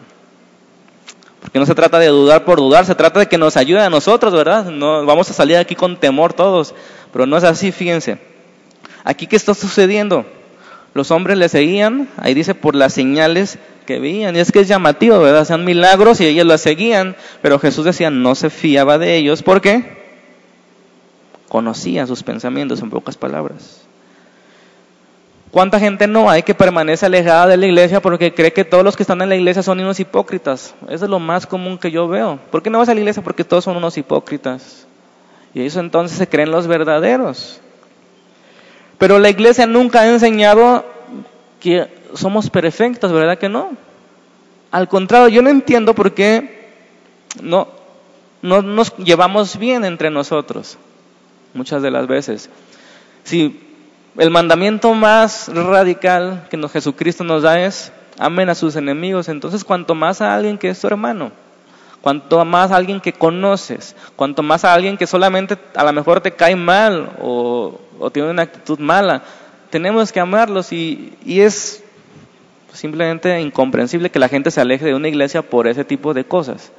Porque 1.41 1.59
no 1.59 1.65
se 1.65 1.75
trata 1.75 1.99
de 1.99 2.07
dudar 2.07 2.45
por 2.45 2.59
dudar, 2.59 2.85
se 2.85 2.95
trata 2.95 3.19
de 3.19 3.27
que 3.27 3.37
nos 3.37 3.57
ayude 3.57 3.81
a 3.81 3.89
nosotros, 3.89 4.33
¿verdad? 4.33 4.65
No 4.65 5.05
vamos 5.05 5.29
a 5.29 5.33
salir 5.33 5.57
aquí 5.57 5.75
con 5.75 5.97
temor 5.97 6.33
todos, 6.33 6.73
pero 7.11 7.25
no 7.25 7.35
es 7.37 7.43
así, 7.43 7.73
fíjense. 7.73 8.19
Aquí 9.03 9.27
qué 9.27 9.35
está 9.35 9.53
sucediendo? 9.53 10.25
Los 10.95 11.11
hombres 11.11 11.37
le 11.37 11.49
seguían, 11.49 12.07
ahí 12.15 12.33
dice 12.33 12.55
por 12.55 12.73
las 12.73 12.93
señales 12.93 13.59
que 13.85 13.99
veían. 13.99 14.33
Y 14.33 14.39
es 14.39 14.53
que 14.53 14.61
es 14.61 14.69
llamativo, 14.69 15.19
¿verdad? 15.19 15.41
Hacían 15.41 15.65
milagros 15.65 16.21
y 16.21 16.25
ellos 16.25 16.45
lo 16.45 16.57
seguían, 16.57 17.17
pero 17.41 17.59
Jesús 17.59 17.83
decía, 17.83 18.09
no 18.09 18.33
se 18.33 18.49
fiaba 18.49 18.97
de 18.97 19.17
ellos. 19.17 19.43
¿Por 19.43 19.59
qué? 19.59 20.05
Conocía 21.49 22.07
sus 22.07 22.23
pensamientos, 22.23 22.81
en 22.81 22.89
pocas 22.89 23.17
palabras. 23.17 23.81
¿Cuánta 25.51 25.81
gente 25.81 26.07
no 26.07 26.29
hay 26.29 26.43
que 26.43 26.55
permanece 26.55 27.05
alejada 27.05 27.47
de 27.47 27.57
la 27.57 27.65
iglesia 27.65 28.01
porque 28.01 28.33
cree 28.33 28.53
que 28.53 28.63
todos 28.63 28.85
los 28.85 28.95
que 28.95 29.03
están 29.03 29.21
en 29.21 29.27
la 29.27 29.35
iglesia 29.35 29.63
son 29.63 29.81
unos 29.81 29.99
hipócritas? 29.99 30.75
Eso 30.87 31.03
es 31.03 31.11
lo 31.11 31.19
más 31.19 31.45
común 31.45 31.77
que 31.77 31.91
yo 31.91 32.07
veo. 32.07 32.39
¿Por 32.51 32.63
qué 32.63 32.69
no 32.69 32.79
vas 32.79 32.87
a 32.87 32.93
la 32.93 33.01
iglesia? 33.01 33.21
Porque 33.21 33.43
todos 33.43 33.65
son 33.65 33.75
unos 33.75 33.97
hipócritas. 33.97 34.87
Y 35.53 35.65
eso 35.65 35.81
entonces 35.81 36.17
se 36.17 36.29
creen 36.29 36.51
los 36.51 36.67
verdaderos. 36.67 37.59
Pero 38.97 39.19
la 39.19 39.29
iglesia 39.29 39.65
nunca 39.65 40.01
ha 40.01 40.07
enseñado 40.07 40.85
que 41.59 41.87
somos 42.13 42.49
perfectos, 42.49 43.11
¿verdad 43.11 43.37
que 43.37 43.49
no? 43.49 43.71
Al 44.71 44.87
contrario, 44.87 45.29
yo 45.29 45.41
no 45.41 45.49
entiendo 45.49 45.93
por 45.93 46.13
qué 46.13 46.71
no, 47.41 47.67
no 48.41 48.61
nos 48.61 48.95
llevamos 48.97 49.57
bien 49.57 49.85
entre 49.85 50.09
nosotros, 50.09 50.77
muchas 51.53 51.81
de 51.81 51.91
las 51.91 52.07
veces. 52.07 52.49
Si 53.23 53.59
el 54.17 54.29
mandamiento 54.29 54.93
más 54.93 55.49
radical 55.53 56.47
que 56.49 56.69
Jesucristo 56.69 57.23
nos 57.23 57.43
da 57.43 57.59
es 57.59 57.91
amen 58.17 58.49
a 58.49 58.55
sus 58.55 58.75
enemigos, 58.75 59.27
entonces 59.27 59.63
cuanto 59.63 59.95
más 59.95 60.21
a 60.21 60.35
alguien 60.35 60.57
que 60.57 60.69
es 60.69 60.79
tu 60.79 60.87
hermano, 60.87 61.31
cuanto 62.05 62.45
más 62.45 62.69
a 62.69 62.75
alguien 62.75 63.01
que 63.01 63.13
conoces, 63.13 63.95
cuanto 64.15 64.43
más 64.43 64.63
a 64.63 64.75
alguien 64.75 64.95
que 64.95 65.07
solamente 65.07 65.57
a 65.73 65.83
lo 65.83 65.91
mejor 65.91 66.21
te 66.21 66.33
cae 66.33 66.55
mal 66.55 67.17
o, 67.19 67.79
tiene 68.13 68.29
una 68.29 68.43
actitud 68.43 68.77
mala, 68.77 69.23
tenemos 69.71 70.11
que 70.11 70.19
amarlos 70.19 70.71
y, 70.71 71.17
y 71.25 71.39
es 71.39 71.83
simplemente 72.71 73.41
incomprensible 73.41 74.11
que 74.11 74.19
la 74.19 74.29
gente 74.29 74.51
se 74.51 74.61
aleje 74.61 74.85
de 74.85 74.93
una 74.93 75.07
iglesia 75.07 75.41
por 75.41 75.67
ese 75.67 75.83
tipo 75.83 76.13
de 76.13 76.25
cosas. 76.25 76.71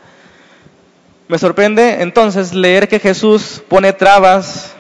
Me 1.26 1.38
sorprende 1.38 2.02
entonces 2.02 2.54
leer 2.54 2.86
que 2.86 3.00
Jesús 3.00 3.60
pone 3.68 3.92
trabas, 3.92 4.76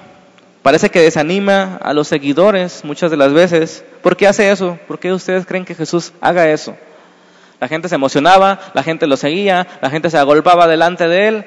parece 0.62 0.90
que 0.90 1.00
desanima 1.00 1.80
a 1.82 1.92
los 1.92 2.06
seguidores 2.06 2.84
muchas 2.84 3.10
de 3.10 3.16
las 3.16 3.32
veces. 3.32 3.84
¿Por 4.00 4.16
qué 4.16 4.28
hace 4.28 4.48
eso? 4.48 4.78
¿Por 4.86 5.00
qué 5.00 5.12
ustedes 5.12 5.44
creen 5.44 5.64
que 5.64 5.74
Jesús 5.74 6.12
haga 6.20 6.48
eso? 6.48 6.76
La 7.60 7.68
gente 7.68 7.88
se 7.88 7.94
emocionaba, 7.94 8.60
la 8.74 8.82
gente 8.82 9.06
lo 9.06 9.16
seguía, 9.16 9.66
la 9.80 9.90
gente 9.90 10.10
se 10.10 10.18
agolpaba 10.18 10.66
delante 10.66 11.08
de 11.08 11.28
él. 11.28 11.44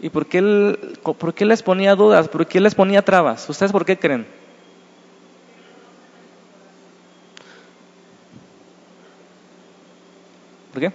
¿Y 0.00 0.10
por 0.10 0.26
qué, 0.26 0.38
él, 0.38 0.98
por 1.02 1.34
qué 1.34 1.44
les 1.46 1.62
ponía 1.62 1.94
dudas? 1.94 2.28
¿Por 2.28 2.46
qué 2.46 2.60
les 2.60 2.74
ponía 2.74 3.02
trabas? 3.02 3.48
¿Ustedes 3.48 3.72
por 3.72 3.84
qué 3.84 3.98
creen? 3.98 4.26
¿Por 10.72 10.80
qué? 10.82 10.92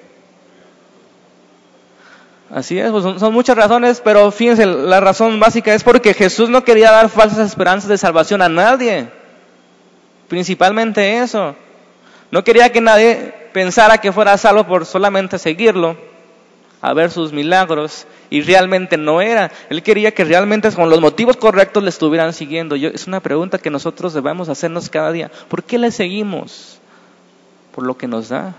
Así 2.52 2.80
es, 2.80 2.92
pues 2.92 3.04
son, 3.20 3.34
muchas 3.34 3.56
razones, 3.56 4.02
pero 4.04 4.32
fíjense, 4.32 4.66
la 4.66 5.00
razón 5.00 5.40
básica 5.40 5.74
es 5.74 5.84
porque 5.84 6.14
Jesús 6.14 6.50
no 6.50 6.64
quería 6.64 6.92
dar 6.92 7.10
falsas 7.10 7.40
esperanzas 7.48 7.90
de 7.90 7.98
salvación 7.98 8.42
a 8.42 8.50
nadie. 8.50 9.19
Principalmente 10.30 11.20
eso. 11.20 11.56
No 12.32 12.44
quería 12.46 12.72
que 12.72 12.80
nadie 12.80 13.34
pensara 13.52 13.98
que 13.98 14.14
fuera 14.14 14.38
salvo 14.38 14.64
por 14.66 14.86
solamente 14.86 15.38
seguirlo, 15.38 15.98
a 16.82 16.94
ver 16.94 17.12
sus 17.12 17.34
milagros, 17.34 18.08
y 18.30 18.42
realmente 18.42 18.96
no 18.96 19.20
era. 19.20 19.52
Él 19.70 19.84
quería 19.84 20.14
que 20.14 20.24
realmente 20.24 20.72
con 20.72 20.90
los 20.90 21.02
motivos 21.02 21.36
correctos 21.36 21.84
le 21.84 21.90
estuvieran 21.90 22.32
siguiendo. 22.32 22.78
Yo, 22.78 22.88
es 22.90 23.08
una 23.08 23.20
pregunta 23.20 23.58
que 23.58 23.70
nosotros 23.70 24.14
debemos 24.14 24.48
hacernos 24.48 24.90
cada 24.90 25.12
día. 25.12 25.30
¿Por 25.50 25.64
qué 25.64 25.78
le 25.78 25.92
seguimos? 25.92 26.80
Por 27.76 27.86
lo 27.86 27.98
que 27.98 28.08
nos 28.08 28.30
da 28.30 28.54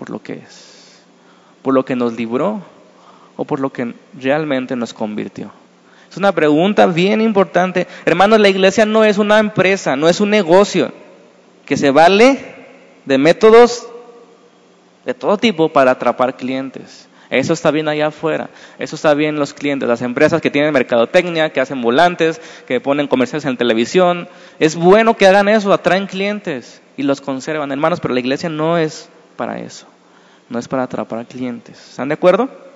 por 0.00 0.08
lo 0.08 0.22
que 0.22 0.32
es, 0.32 1.02
por 1.60 1.74
lo 1.74 1.84
que 1.84 1.94
nos 1.94 2.14
libró 2.14 2.62
o 3.36 3.44
por 3.44 3.60
lo 3.60 3.70
que 3.70 3.94
realmente 4.18 4.74
nos 4.74 4.94
convirtió. 4.94 5.52
Es 6.10 6.16
una 6.16 6.32
pregunta 6.32 6.86
bien 6.86 7.20
importante. 7.20 7.86
Hermanos, 8.04 8.40
la 8.40 8.48
iglesia 8.48 8.84
no 8.84 9.04
es 9.04 9.18
una 9.18 9.38
empresa, 9.38 9.94
no 9.94 10.08
es 10.08 10.20
un 10.20 10.30
negocio 10.30 10.92
que 11.64 11.76
se 11.76 11.92
vale 11.92 12.38
de 13.04 13.16
métodos 13.16 13.86
de 15.04 15.14
todo 15.14 15.38
tipo 15.38 15.68
para 15.68 15.92
atrapar 15.92 16.36
clientes. 16.36 17.08
Eso 17.30 17.52
está 17.52 17.70
bien 17.70 17.86
allá 17.86 18.08
afuera. 18.08 18.50
Eso 18.80 18.96
está 18.96 19.14
bien 19.14 19.36
los 19.36 19.54
clientes, 19.54 19.88
las 19.88 20.02
empresas 20.02 20.42
que 20.42 20.50
tienen 20.50 20.72
mercadotecnia, 20.72 21.50
que 21.50 21.60
hacen 21.60 21.80
volantes, 21.80 22.40
que 22.66 22.80
ponen 22.80 23.06
comerciales 23.06 23.44
en 23.44 23.56
televisión. 23.56 24.28
Es 24.58 24.74
bueno 24.74 25.16
que 25.16 25.28
hagan 25.28 25.48
eso, 25.48 25.72
atraen 25.72 26.08
clientes 26.08 26.82
y 26.96 27.04
los 27.04 27.20
conservan, 27.20 27.70
hermanos, 27.70 28.00
pero 28.00 28.14
la 28.14 28.20
iglesia 28.20 28.48
no 28.48 28.78
es 28.78 29.08
para 29.36 29.60
eso. 29.60 29.86
No 30.48 30.58
es 30.58 30.66
para 30.66 30.82
atrapar 30.82 31.24
clientes. 31.26 31.90
¿Están 31.90 32.08
de 32.08 32.14
acuerdo? 32.14 32.69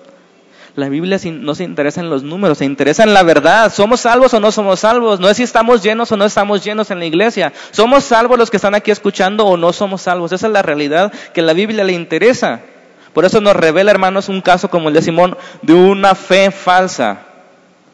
La 0.75 0.89
Biblia 0.89 1.17
no 1.31 1.55
se 1.55 1.63
interesa 1.63 2.01
en 2.01 2.09
los 2.09 2.23
números, 2.23 2.57
se 2.57 2.65
interesa 2.65 3.03
en 3.03 3.13
la 3.13 3.23
verdad. 3.23 3.71
¿Somos 3.73 4.01
salvos 4.01 4.33
o 4.33 4.41
no 4.41 4.51
somos 4.51 4.81
salvos? 4.81 5.21
No 5.21 5.29
es 5.29 5.37
si 5.37 5.43
estamos 5.43 5.81
llenos 5.81 6.11
o 6.11 6.17
no 6.17 6.25
estamos 6.25 6.65
llenos 6.65 6.91
en 6.91 6.99
la 6.99 7.05
iglesia. 7.05 7.53
¿Somos 7.71 8.03
salvos 8.03 8.37
los 8.37 8.49
que 8.49 8.57
están 8.57 8.75
aquí 8.75 8.91
escuchando 8.91 9.45
o 9.45 9.55
no 9.55 9.71
somos 9.71 10.01
salvos? 10.01 10.33
Esa 10.33 10.47
es 10.47 10.53
la 10.53 10.61
realidad 10.61 11.13
que 11.33 11.41
la 11.41 11.53
Biblia 11.53 11.85
le 11.85 11.93
interesa. 11.93 12.59
Por 13.13 13.23
eso 13.23 13.39
nos 13.39 13.55
revela, 13.55 13.91
hermanos, 13.91 14.27
un 14.27 14.41
caso 14.41 14.69
como 14.69 14.89
el 14.89 14.95
de 14.95 15.01
Simón, 15.01 15.37
de 15.61 15.73
una 15.73 16.13
fe 16.13 16.51
falsa, 16.51 17.19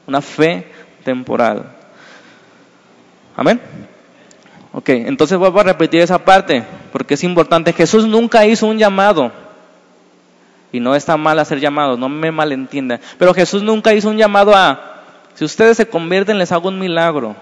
una 0.07 0.19
fe 0.19 0.67
temporal. 1.03 1.65
Amén. 3.35 3.61
Ok, 4.73 4.89
entonces 4.89 5.37
vuelvo 5.37 5.59
a 5.59 5.63
repetir 5.63 6.01
esa 6.01 6.17
parte, 6.17 6.63
porque 6.91 7.13
es 7.13 7.23
importante. 7.23 7.73
Jesús 7.73 8.07
nunca 8.07 8.47
hizo 8.47 8.65
un 8.65 8.79
llamado, 8.79 9.31
y 10.71 10.79
no 10.79 10.95
está 10.95 11.17
mal 11.17 11.39
hacer 11.39 11.59
llamados, 11.59 11.99
no 11.99 12.09
me 12.09 12.31
malentienda, 12.31 12.99
pero 13.17 13.33
Jesús 13.33 13.63
nunca 13.63 13.93
hizo 13.93 14.09
un 14.09 14.17
llamado 14.17 14.55
a, 14.55 15.01
si 15.33 15.45
ustedes 15.45 15.77
se 15.77 15.87
convierten, 15.87 16.37
les 16.37 16.51
hago 16.51 16.69
un 16.69 16.79
milagro. 16.79 17.35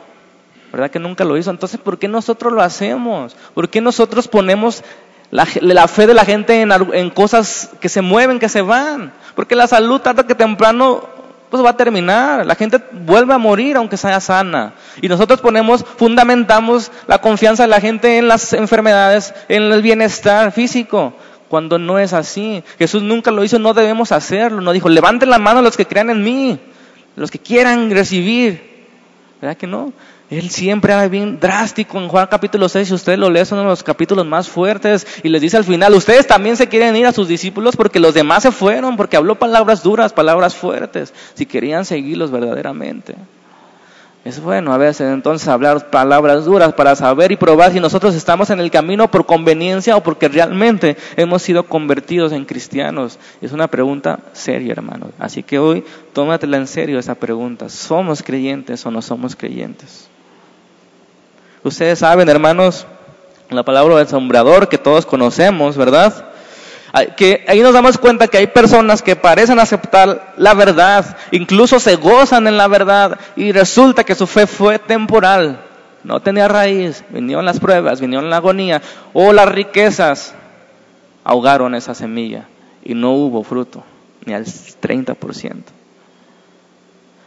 ¿Verdad 0.71 0.91
que 0.91 1.00
nunca 1.00 1.24
lo 1.24 1.36
hizo? 1.36 1.50
Entonces, 1.50 1.79
¿por 1.79 1.98
qué 1.98 2.07
nosotros 2.07 2.53
lo 2.53 2.62
hacemos? 2.62 3.36
¿Por 3.55 3.69
qué 3.69 3.81
nosotros 3.81 4.27
ponemos 4.27 4.83
la, 5.31 5.45
fe 5.45 6.05
de 6.05 6.13
la 6.13 6.25
gente 6.25 6.62
en, 6.62 6.71
en, 6.71 7.09
cosas 7.09 7.71
que 7.79 7.89
se 7.89 8.01
mueven, 8.01 8.38
que 8.38 8.50
se 8.50 8.62
van? 8.62 9.12
Porque 9.36 9.55
la 9.55 9.65
salud 9.65 10.00
tarde 10.00 10.25
que 10.25 10.36
temprano 10.36 11.07
pues 11.50 11.63
va 11.63 11.71
a 11.71 11.77
terminar. 11.77 12.45
La 12.45 12.55
gente 12.55 12.81
vuelve 12.91 13.33
a 13.33 13.38
morir 13.38 13.77
aunque 13.77 13.98
sea 13.98 14.19
sana. 14.19 14.74
Y 15.01 15.07
nosotros 15.07 15.41
ponemos, 15.41 15.83
fundamentamos 15.98 16.91
la 17.07 17.19
confianza 17.19 17.63
de 17.63 17.69
la 17.69 17.81
gente 17.81 18.17
en 18.17 18.27
las 18.27 18.53
enfermedades, 18.53 19.33
en 19.48 19.63
el 19.63 19.81
bienestar 19.81 20.51
físico. 20.51 21.13
Cuando 21.49 21.79
no 21.79 21.99
es 21.99 22.13
así. 22.13 22.63
Jesús 22.77 23.01
nunca 23.01 23.31
lo 23.31 23.43
hizo, 23.43 23.59
no 23.59 23.73
debemos 23.73 24.11
hacerlo. 24.11 24.61
No 24.61 24.71
dijo, 24.71 24.87
levanten 24.87 25.29
la 25.29 25.39
mano 25.39 25.61
los 25.61 25.75
que 25.75 25.85
crean 25.85 26.09
en 26.09 26.23
mí, 26.23 26.59
los 27.15 27.31
que 27.31 27.39
quieran 27.39 27.89
recibir. 27.91 28.69
¿Verdad 29.41 29.57
que 29.57 29.67
no? 29.67 29.91
Él 30.29 30.51
siempre 30.51 30.93
era 30.93 31.07
bien 31.07 31.39
drástico 31.39 31.97
en 31.97 32.07
Juan 32.07 32.27
capítulo 32.29 32.69
6, 32.69 32.87
si 32.87 32.93
usted 32.93 33.17
lo 33.17 33.31
lee, 33.31 33.45
son 33.45 33.57
uno 33.57 33.69
de 33.69 33.73
los 33.73 33.81
capítulos 33.81 34.27
más 34.27 34.47
fuertes 34.47 35.07
y 35.23 35.29
les 35.29 35.41
dice 35.41 35.57
al 35.57 35.63
final, 35.63 35.95
ustedes 35.95 36.27
también 36.27 36.55
se 36.55 36.67
quieren 36.67 36.95
ir 36.95 37.07
a 37.07 37.11
sus 37.11 37.27
discípulos 37.27 37.75
porque 37.75 37.99
los 37.99 38.13
demás 38.13 38.43
se 38.43 38.51
fueron, 38.51 38.95
porque 38.95 39.17
habló 39.17 39.39
palabras 39.39 39.81
duras, 39.81 40.13
palabras 40.13 40.55
fuertes, 40.55 41.15
si 41.33 41.47
querían 41.47 41.83
seguirlos 41.83 42.29
verdaderamente. 42.29 43.15
Es 44.29 44.39
bueno 44.39 44.71
a 44.71 44.77
veces 44.77 45.12
entonces 45.12 45.48
hablar 45.48 45.89
palabras 45.89 46.45
duras 46.45 46.74
para 46.74 46.95
saber 46.95 47.31
y 47.31 47.36
probar 47.36 47.71
si 47.71 47.79
nosotros 47.79 48.13
estamos 48.13 48.51
en 48.51 48.59
el 48.59 48.69
camino 48.69 49.09
por 49.09 49.25
conveniencia 49.25 49.98
o 49.98 50.03
porque 50.03 50.27
realmente 50.27 50.98
hemos 51.17 51.41
sido 51.41 51.63
convertidos 51.63 52.31
en 52.31 52.45
cristianos. 52.45 53.17
Es 53.41 53.53
una 53.53 53.67
pregunta 53.69 54.19
seria, 54.33 54.74
hermanos. 54.74 55.09
Así 55.17 55.41
que 55.41 55.57
hoy 55.57 55.83
tómatela 56.13 56.57
en 56.57 56.67
serio 56.67 57.00
esa 57.00 57.15
pregunta. 57.15 57.69
¿Somos 57.69 58.21
creyentes 58.21 58.86
o 58.86 58.91
no 58.91 59.01
somos 59.01 59.36
creyentes? 59.36 60.07
Ustedes 61.63 61.98
saben, 61.98 62.29
hermanos, 62.29 62.86
la 63.50 63.63
palabra 63.63 63.95
del 63.95 64.07
sombrador 64.07 64.69
que 64.69 64.77
todos 64.77 65.07
conocemos, 65.07 65.75
¿verdad? 65.75 66.28
Que 67.15 67.46
ahí 67.48 67.62
nos 67.62 67.74
damos 67.74 67.98
cuenta 67.98 68.27
que 68.27 68.38
hay 68.38 68.48
personas 68.48 69.01
que 69.01 69.15
parecen 69.15 69.60
aceptar 69.60 70.34
la 70.38 70.53
verdad, 70.53 71.17
incluso 71.31 71.79
se 71.79 71.96
gozan 71.96 72.48
en 72.48 72.58
la 72.58 72.67
verdad 72.67 73.19
y 73.36 73.51
resulta 73.51 74.03
que 74.03 74.15
su 74.15 74.25
fe 74.25 74.48
fue 74.48 74.79
temporal, 74.79 75.62
no 76.03 76.19
tenía 76.19 76.48
raíz, 76.48 77.03
vinieron 77.10 77.46
las 77.46 77.60
pruebas, 77.60 78.01
vinieron 78.01 78.29
la 78.29 78.38
agonía 78.38 78.81
o 79.13 79.34
las 79.34 79.50
riquezas, 79.50 80.34
ahogaron 81.24 81.75
esa 81.75 81.93
semilla 81.93 82.48
y 82.84 82.96
no 82.96 83.12
hubo 83.12 83.43
fruto, 83.43 83.84
ni 84.25 84.34
al 84.34 84.46
30%. 84.46 85.63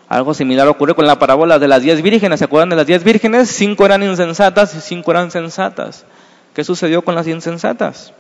Algo 0.08 0.34
similar 0.34 0.68
ocurre 0.68 0.94
con 0.94 1.06
la 1.06 1.18
parábola 1.18 1.58
de 1.58 1.68
las 1.68 1.80
diez 1.80 2.02
vírgenes. 2.02 2.40
¿Se 2.40 2.44
acuerdan 2.44 2.68
de 2.68 2.76
las 2.76 2.86
diez 2.86 3.02
vírgenes? 3.02 3.48
Cinco 3.48 3.86
eran 3.86 4.02
insensatas 4.02 4.74
y 4.74 4.80
cinco 4.82 5.10
eran 5.10 5.30
sensatas. 5.30 6.04
¿Qué 6.52 6.64
sucedió 6.64 7.02
con 7.02 7.14
las 7.14 7.26
insensatas? 7.26 8.12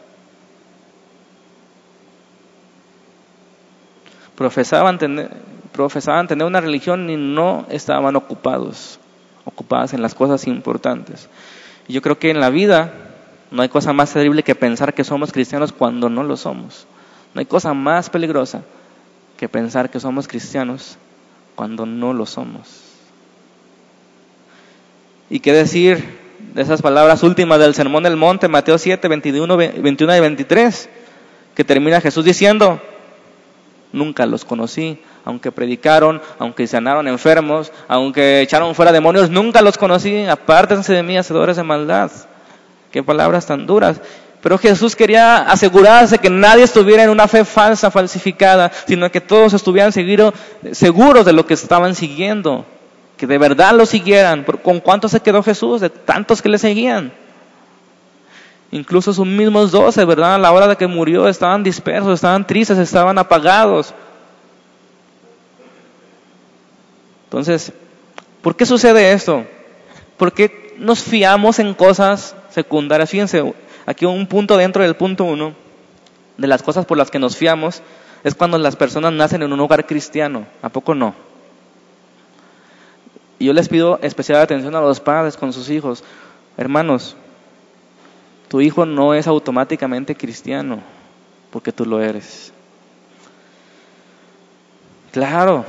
Profesaban 4.36 4.98
tener, 4.98 5.30
profesaban 5.72 6.28
tener 6.28 6.46
una 6.46 6.60
religión 6.60 7.08
y 7.10 7.16
no 7.16 7.66
estaban 7.70 8.16
ocupados, 8.16 8.98
ocupadas 9.44 9.92
en 9.94 10.02
las 10.02 10.14
cosas 10.14 10.46
importantes. 10.46 11.28
Y 11.88 11.92
yo 11.92 12.02
creo 12.02 12.18
que 12.18 12.30
en 12.30 12.40
la 12.40 12.50
vida 12.50 12.92
no 13.50 13.62
hay 13.62 13.68
cosa 13.68 13.92
más 13.92 14.12
terrible 14.12 14.42
que 14.42 14.54
pensar 14.54 14.94
que 14.94 15.04
somos 15.04 15.32
cristianos 15.32 15.72
cuando 15.72 16.08
no 16.08 16.22
lo 16.22 16.36
somos. 16.36 16.86
No 17.34 17.40
hay 17.40 17.46
cosa 17.46 17.74
más 17.74 18.10
peligrosa 18.10 18.62
que 19.36 19.48
pensar 19.48 19.90
que 19.90 20.00
somos 20.00 20.28
cristianos 20.28 20.96
cuando 21.54 21.86
no 21.86 22.12
lo 22.12 22.26
somos. 22.26 22.92
¿Y 25.30 25.40
qué 25.40 25.52
decir 25.52 26.20
de 26.54 26.62
esas 26.62 26.82
palabras 26.82 27.22
últimas 27.22 27.58
del 27.58 27.74
Sermón 27.74 28.02
del 28.02 28.16
Monte, 28.16 28.48
Mateo 28.48 28.76
7, 28.76 29.08
21, 29.08 29.56
21 29.56 30.16
y 30.16 30.20
23, 30.20 30.88
que 31.54 31.64
termina 31.64 32.00
Jesús 32.00 32.24
diciendo, 32.24 32.80
nunca 33.92 34.26
los 34.26 34.44
conocí. 34.44 34.98
Aunque 35.24 35.52
predicaron, 35.52 36.20
aunque 36.38 36.66
sanaron 36.66 37.06
enfermos, 37.06 37.70
aunque 37.86 38.40
echaron 38.40 38.74
fuera 38.74 38.90
demonios, 38.90 39.30
nunca 39.30 39.62
los 39.62 39.78
conocí. 39.78 40.24
Apártense 40.26 40.92
de 40.92 41.02
mí, 41.02 41.16
hacedores 41.16 41.56
de 41.56 41.62
maldad. 41.62 42.10
Qué 42.90 43.02
palabras 43.02 43.46
tan 43.46 43.66
duras. 43.66 44.00
Pero 44.42 44.58
Jesús 44.58 44.96
quería 44.96 45.38
asegurarse 45.38 46.18
que 46.18 46.28
nadie 46.28 46.64
estuviera 46.64 47.04
en 47.04 47.10
una 47.10 47.28
fe 47.28 47.44
falsa, 47.44 47.92
falsificada, 47.92 48.72
sino 48.88 49.08
que 49.10 49.20
todos 49.20 49.54
estuvieran 49.54 49.92
seguros 49.92 51.24
de 51.24 51.32
lo 51.32 51.46
que 51.46 51.54
estaban 51.54 51.94
siguiendo, 51.94 52.66
que 53.16 53.28
de 53.28 53.38
verdad 53.38 53.72
lo 53.72 53.86
siguieran. 53.86 54.44
¿Con 54.64 54.80
cuántos 54.80 55.12
se 55.12 55.20
quedó 55.20 55.44
Jesús? 55.44 55.80
De 55.80 55.90
tantos 55.90 56.42
que 56.42 56.48
le 56.48 56.58
seguían. 56.58 57.12
Incluso 58.72 59.12
sus 59.12 59.26
mismos 59.26 59.70
doce, 59.70 60.02
¿verdad? 60.06 60.36
A 60.36 60.38
la 60.38 60.50
hora 60.50 60.66
de 60.66 60.76
que 60.76 60.86
murió 60.86 61.28
estaban 61.28 61.62
dispersos, 61.62 62.14
estaban 62.14 62.46
tristes, 62.46 62.78
estaban 62.78 63.18
apagados. 63.18 63.92
Entonces, 67.24 67.70
¿por 68.40 68.56
qué 68.56 68.64
sucede 68.64 69.12
esto? 69.12 69.44
¿Por 70.16 70.32
qué 70.32 70.74
nos 70.78 71.02
fiamos 71.02 71.58
en 71.58 71.74
cosas 71.74 72.34
secundarias? 72.48 73.10
Fíjense, 73.10 73.54
aquí 73.84 74.06
un 74.06 74.26
punto 74.26 74.56
dentro 74.56 74.82
del 74.82 74.96
punto 74.96 75.24
uno, 75.24 75.52
de 76.38 76.46
las 76.46 76.62
cosas 76.62 76.86
por 76.86 76.96
las 76.96 77.10
que 77.10 77.18
nos 77.18 77.36
fiamos, 77.36 77.82
es 78.24 78.34
cuando 78.34 78.56
las 78.56 78.76
personas 78.76 79.12
nacen 79.12 79.42
en 79.42 79.52
un 79.52 79.60
hogar 79.60 79.86
cristiano. 79.86 80.46
¿A 80.62 80.70
poco 80.70 80.94
no? 80.94 81.14
Y 83.38 83.46
yo 83.46 83.52
les 83.52 83.68
pido 83.68 83.98
especial 84.00 84.40
atención 84.40 84.74
a 84.74 84.80
los 84.80 85.00
padres 85.00 85.36
con 85.36 85.52
sus 85.52 85.68
hijos. 85.68 86.02
Hermanos, 86.56 87.16
tu 88.52 88.60
hijo 88.60 88.84
no 88.84 89.14
es 89.14 89.26
automáticamente 89.26 90.14
cristiano 90.14 90.80
porque 91.50 91.72
tú 91.72 91.86
lo 91.86 92.02
eres. 92.02 92.52
Claro, 95.10 95.64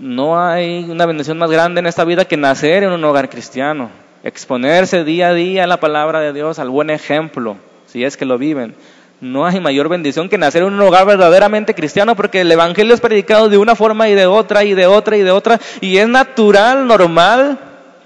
no 0.00 0.36
hay 0.36 0.84
una 0.90 1.06
bendición 1.06 1.38
más 1.38 1.48
grande 1.48 1.78
en 1.78 1.86
esta 1.86 2.02
vida 2.04 2.24
que 2.24 2.36
nacer 2.36 2.82
en 2.82 2.90
un 2.90 3.04
hogar 3.04 3.30
cristiano, 3.30 3.90
exponerse 4.24 5.04
día 5.04 5.28
a 5.28 5.32
día 5.32 5.62
a 5.62 5.68
la 5.68 5.78
palabra 5.78 6.18
de 6.18 6.32
Dios, 6.32 6.58
al 6.58 6.70
buen 6.70 6.90
ejemplo, 6.90 7.56
si 7.86 8.02
es 8.02 8.16
que 8.16 8.24
lo 8.24 8.36
viven. 8.36 8.74
No 9.20 9.46
hay 9.46 9.60
mayor 9.60 9.88
bendición 9.88 10.28
que 10.28 10.38
nacer 10.38 10.64
en 10.64 10.72
un 10.72 10.80
hogar 10.80 11.06
verdaderamente 11.06 11.72
cristiano 11.72 12.16
porque 12.16 12.40
el 12.40 12.50
Evangelio 12.50 12.94
es 12.94 13.00
predicado 13.00 13.48
de 13.48 13.58
una 13.58 13.76
forma 13.76 14.08
y 14.08 14.16
de 14.16 14.26
otra 14.26 14.64
y 14.64 14.74
de 14.74 14.88
otra 14.88 15.16
y 15.16 15.22
de 15.22 15.30
otra 15.30 15.60
y 15.80 15.98
es 15.98 16.08
natural, 16.08 16.84
normal, 16.84 17.60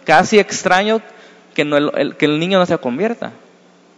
casi 0.04 0.38
extraño 0.38 1.00
que, 1.54 1.62
el, 1.62 2.16
que 2.18 2.26
el 2.26 2.38
niño 2.38 2.58
no 2.58 2.66
se 2.66 2.76
convierta. 2.76 3.32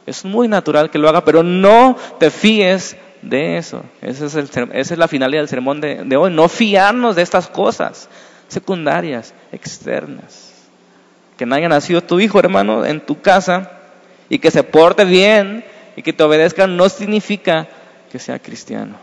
Es 0.06 0.24
muy 0.24 0.48
natural 0.48 0.90
que 0.90 0.98
lo 0.98 1.08
haga, 1.08 1.24
pero 1.24 1.42
no 1.42 1.96
te 2.18 2.30
fíes 2.30 2.96
de 3.22 3.56
eso. 3.56 3.82
Esa 4.02 4.26
es, 4.26 4.98
la 4.98 5.08
finalidad 5.08 5.42
del 5.42 5.48
sermón 5.48 5.80
de, 5.80 6.04
de 6.04 6.16
hoy. 6.16 6.30
No 6.32 6.48
fiarnos 6.48 7.16
de 7.16 7.22
estas 7.22 7.48
cosas 7.48 8.08
secundarias, 8.48 9.34
externas. 9.52 10.52
Que 11.36 11.46
no 11.46 11.54
haya 11.54 11.68
nacido 11.68 12.02
tu 12.02 12.20
hijo, 12.20 12.38
hermano, 12.38 12.84
en 12.84 13.00
tu 13.00 13.20
casa 13.20 13.70
y 14.28 14.38
que 14.38 14.50
se 14.50 14.62
porte 14.62 15.04
bien 15.04 15.64
y 15.96 16.02
que 16.02 16.12
te 16.12 16.22
obedezca 16.22 16.66
no 16.66 16.88
significa 16.88 17.66
que 18.10 18.18
sea 18.18 18.38
cristiano. 18.38 18.96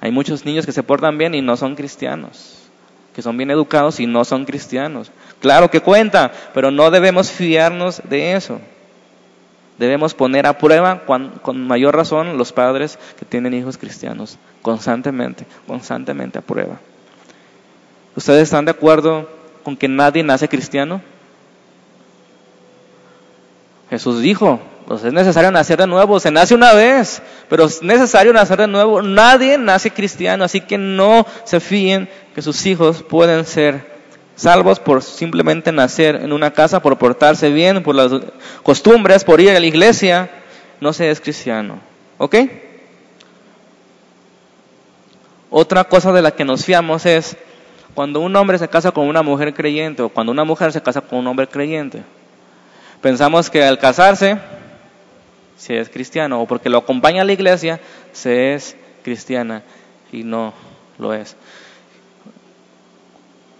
Hay 0.00 0.10
muchos 0.10 0.44
niños 0.44 0.66
que 0.66 0.72
se 0.72 0.82
portan 0.82 1.16
bien 1.16 1.34
y 1.34 1.42
no 1.42 1.56
son 1.56 1.76
cristianos, 1.76 2.61
que 3.14 3.22
son 3.22 3.36
bien 3.36 3.50
educados 3.50 4.00
y 4.00 4.06
no 4.06 4.24
son 4.24 4.44
cristianos. 4.44 5.10
Claro 5.40 5.70
que 5.70 5.80
cuenta, 5.80 6.32
pero 6.54 6.70
no 6.70 6.90
debemos 6.90 7.30
fiarnos 7.30 8.00
de 8.08 8.34
eso. 8.34 8.60
Debemos 9.78 10.14
poner 10.14 10.46
a 10.46 10.58
prueba 10.58 11.04
con, 11.04 11.66
mayor 11.66 11.96
razón 11.96 12.38
los 12.38 12.52
padres 12.52 12.98
que 13.18 13.24
tienen 13.24 13.54
hijos 13.54 13.78
cristianos, 13.78 14.38
constantemente, 14.60 15.46
constantemente 15.66 16.38
a 16.38 16.42
prueba. 16.42 16.78
¿Ustedes 18.14 18.42
están 18.44 18.64
de 18.64 18.70
acuerdo 18.70 19.28
con 19.64 19.76
que 19.76 19.88
nadie 19.88 20.22
nace 20.22 20.48
cristiano? 20.48 21.00
Jesús 23.90 24.20
dijo, 24.20 24.60
pues 24.86 25.04
es 25.04 25.12
necesario 25.12 25.50
nacer 25.50 25.78
de 25.78 25.86
nuevo, 25.86 26.18
se 26.20 26.30
nace 26.30 26.54
una 26.54 26.72
vez, 26.72 27.22
pero 27.48 27.64
es 27.64 27.82
necesario 27.82 28.32
nacer 28.32 28.58
de 28.58 28.66
nuevo. 28.66 29.02
Nadie 29.02 29.58
nace 29.58 29.90
cristiano, 29.90 30.44
así 30.44 30.60
que 30.60 30.78
no 30.78 31.26
se 31.44 31.60
fíen 31.60 32.08
que 32.34 32.42
sus 32.42 32.64
hijos 32.66 33.02
pueden 33.02 33.44
ser 33.44 33.92
salvos 34.34 34.80
por 34.80 35.02
simplemente 35.02 35.72
nacer 35.72 36.16
en 36.16 36.32
una 36.32 36.52
casa, 36.52 36.80
por 36.80 36.98
portarse 36.98 37.50
bien, 37.50 37.82
por 37.82 37.94
las 37.94 38.12
costumbres, 38.62 39.24
por 39.24 39.40
ir 39.40 39.50
a 39.50 39.60
la 39.60 39.66
iglesia, 39.66 40.30
no 40.80 40.92
se 40.92 41.10
es 41.10 41.20
cristiano. 41.20 41.78
¿Ok? 42.18 42.36
Otra 45.50 45.84
cosa 45.84 46.12
de 46.12 46.22
la 46.22 46.30
que 46.30 46.44
nos 46.44 46.64
fiamos 46.64 47.04
es 47.04 47.36
cuando 47.94 48.20
un 48.20 48.34
hombre 48.36 48.58
se 48.58 48.68
casa 48.68 48.90
con 48.90 49.06
una 49.06 49.22
mujer 49.22 49.52
creyente 49.52 50.02
o 50.02 50.08
cuando 50.08 50.32
una 50.32 50.44
mujer 50.44 50.72
se 50.72 50.80
casa 50.80 51.02
con 51.02 51.18
un 51.18 51.26
hombre 51.26 51.46
creyente. 51.46 52.02
Pensamos 53.02 53.50
que 53.50 53.62
al 53.62 53.78
casarse 53.78 54.38
se 55.62 55.78
es 55.78 55.88
cristiano 55.88 56.42
o 56.42 56.46
porque 56.46 56.68
lo 56.68 56.78
acompaña 56.78 57.22
a 57.22 57.24
la 57.24 57.32
iglesia 57.32 57.80
se 58.10 58.54
es 58.54 58.76
cristiana 59.04 59.62
y 60.10 60.24
no 60.24 60.52
lo 60.98 61.14
es. 61.14 61.36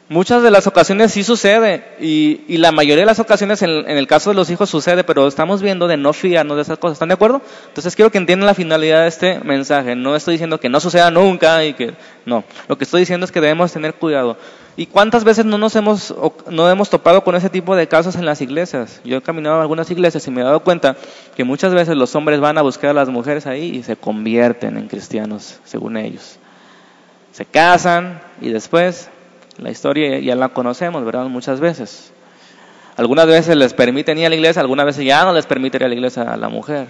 Muchas 0.08 0.42
de 0.42 0.50
las 0.50 0.66
ocasiones 0.66 1.12
sí 1.12 1.22
sucede 1.22 1.84
y, 2.00 2.58
la 2.58 2.72
mayoría 2.72 3.02
de 3.02 3.06
las 3.06 3.20
ocasiones 3.20 3.62
en, 3.62 3.70
el 3.70 4.06
caso 4.08 4.30
de 4.30 4.36
los 4.36 4.50
hijos 4.50 4.68
sucede, 4.68 5.04
pero 5.04 5.28
estamos 5.28 5.62
viendo 5.62 5.86
de 5.86 5.96
no 5.96 6.12
fiarnos 6.12 6.56
de 6.56 6.62
esas 6.62 6.76
cosas. 6.76 6.96
¿Están 6.96 7.08
de 7.08 7.14
acuerdo? 7.14 7.40
Entonces 7.68 7.94
quiero 7.94 8.10
que 8.10 8.18
entiendan 8.18 8.48
la 8.48 8.54
finalidad 8.54 9.02
de 9.02 9.08
este 9.08 9.38
mensaje. 9.38 9.94
No 9.94 10.16
estoy 10.16 10.32
diciendo 10.32 10.58
que 10.58 10.68
no 10.68 10.80
suceda 10.80 11.12
nunca 11.12 11.64
y 11.64 11.74
que 11.74 11.94
no. 12.26 12.42
Lo 12.68 12.76
que 12.76 12.84
estoy 12.84 13.00
diciendo 13.00 13.24
es 13.24 13.32
que 13.32 13.40
debemos 13.40 13.72
tener 13.72 13.94
cuidado. 13.94 14.36
¿Y 14.74 14.86
cuántas 14.86 15.24
veces 15.24 15.44
no 15.44 15.58
nos 15.58 15.76
hemos 15.76 16.14
no 16.48 16.70
hemos 16.70 16.88
topado 16.88 17.22
con 17.22 17.34
ese 17.34 17.50
tipo 17.50 17.76
de 17.76 17.88
casos 17.88 18.16
en 18.16 18.24
las 18.24 18.40
iglesias? 18.40 19.00
Yo 19.04 19.18
he 19.18 19.22
caminado 19.22 19.56
a 19.56 19.62
algunas 19.62 19.90
iglesias 19.90 20.26
y 20.26 20.30
me 20.30 20.40
he 20.40 20.44
dado 20.44 20.60
cuenta 20.60 20.96
que 21.36 21.44
muchas 21.44 21.74
veces 21.74 21.94
los 21.96 22.14
hombres 22.14 22.40
van 22.40 22.56
a 22.56 22.62
buscar 22.62 22.90
a 22.90 22.94
las 22.94 23.10
mujeres 23.10 23.46
ahí 23.46 23.76
y 23.76 23.82
se 23.82 23.96
convierten 23.96 24.78
en 24.78 24.88
cristianos, 24.88 25.60
según 25.64 25.98
ellos. 25.98 26.38
Se 27.32 27.44
casan 27.44 28.20
y 28.40 28.48
después 28.48 29.08
La 29.58 29.70
historia 29.70 30.18
ya 30.18 30.34
la 30.34 30.48
conocemos, 30.48 31.04
¿verdad? 31.04 31.26
Muchas 31.26 31.60
veces. 31.60 32.10
Algunas 32.96 33.26
veces 33.26 33.54
les 33.54 33.74
permiten 33.74 34.16
ir 34.16 34.26
a 34.26 34.28
la 34.30 34.34
iglesia, 34.34 34.62
algunas 34.62 34.86
veces 34.86 35.04
ya 35.04 35.24
no 35.24 35.34
les 35.34 35.44
permiten 35.44 35.82
ir 35.82 35.84
a 35.84 35.88
la 35.88 35.94
iglesia 35.94 36.22
a 36.22 36.36
la 36.38 36.48
mujer. 36.48 36.86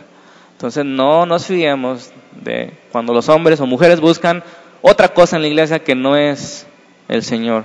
Entonces 0.52 0.84
no 0.84 1.26
nos 1.26 1.46
fiemos 1.46 2.12
de 2.40 2.72
cuando 2.92 3.12
los 3.12 3.28
hombres 3.28 3.60
o 3.60 3.66
mujeres 3.66 4.00
buscan 4.00 4.44
otra 4.80 5.08
cosa 5.08 5.34
en 5.34 5.42
la 5.42 5.48
iglesia 5.48 5.82
que 5.82 5.96
no 5.96 6.16
es 6.16 6.66
el 7.08 7.22
Señor. 7.22 7.64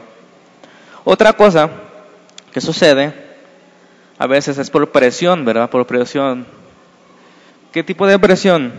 Otra 1.03 1.33
cosa 1.33 1.69
que 2.51 2.61
sucede 2.61 3.13
a 4.17 4.27
veces 4.27 4.57
es 4.57 4.69
por 4.69 4.91
presión, 4.91 5.45
¿verdad? 5.45 5.69
Por 5.69 5.85
presión. 5.85 6.45
¿Qué 7.71 7.83
tipo 7.83 8.07
de 8.07 8.17
presión? 8.17 8.73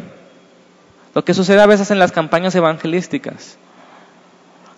Lo 1.15 1.25
que 1.25 1.35
sucede 1.35 1.61
a 1.61 1.67
veces 1.67 1.91
en 1.91 1.99
las 1.99 2.13
campañas 2.13 2.55
evangelísticas, 2.55 3.57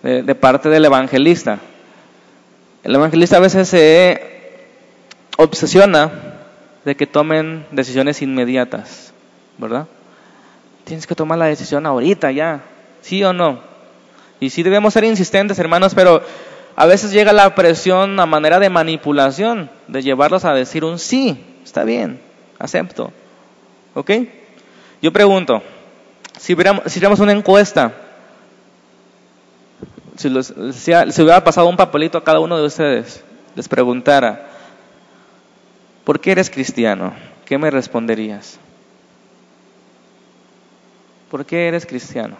de, 0.03 0.35
parte 0.35 0.69
del 0.69 0.85
evangelista. 0.85 1.59
El 2.83 2.95
evangelista 2.95 3.37
a 3.37 3.41
veces 3.41 3.67
se 3.67 4.67
obsesiona 5.37 6.11
de 6.85 6.95
que 6.95 7.05
tomen 7.05 7.65
decisiones 7.71 8.21
inmediatas, 8.21 9.13
¿verdad? 9.57 9.87
Tienes 10.83 11.05
que 11.05 11.15
tomar 11.15 11.37
la 11.37 11.45
decisión 11.45 11.85
ahorita 11.85 12.31
ya, 12.31 12.61
¿sí 13.01 13.23
o 13.23 13.33
no? 13.33 13.70
Y 14.41 14.49
sí 14.49 14.63
debemos 14.63 14.93
ser 14.93 15.03
insistentes, 15.03 15.59
hermanos, 15.59 15.93
pero 15.93 16.23
a 16.75 16.85
veces 16.87 17.11
llega 17.11 17.31
la 17.31 17.53
presión 17.53 18.19
a 18.19 18.25
manera 18.25 18.59
de 18.59 18.71
manipulación, 18.71 19.69
de 19.87 20.01
llevarlos 20.01 20.45
a 20.45 20.53
decir 20.53 20.83
un 20.83 20.97
sí, 20.97 21.39
está 21.63 21.83
bien, 21.83 22.19
acepto. 22.57 23.13
¿Ok? 23.93 24.11
Yo 24.99 25.13
pregunto, 25.13 25.61
si 26.39 26.55
hubiéramos, 26.55 27.19
una 27.19 27.33
encuesta, 27.33 27.93
si, 30.17 30.27
si, 30.73 31.21
hubiera 31.21 31.43
pasado 31.43 31.67
un 31.67 31.77
papelito 31.77 32.17
a 32.17 32.23
cada 32.23 32.39
uno 32.39 32.57
de 32.57 32.65
ustedes, 32.65 33.23
les 33.53 33.67
preguntara, 33.67 34.49
¿por 36.03 36.19
qué 36.19 36.31
eres 36.31 36.49
cristiano? 36.49 37.13
¿Qué 37.45 37.59
me 37.59 37.69
responderías? 37.69 38.57
¿Por 41.29 41.45
qué 41.45 41.67
eres 41.67 41.85
cristiano? 41.85 42.37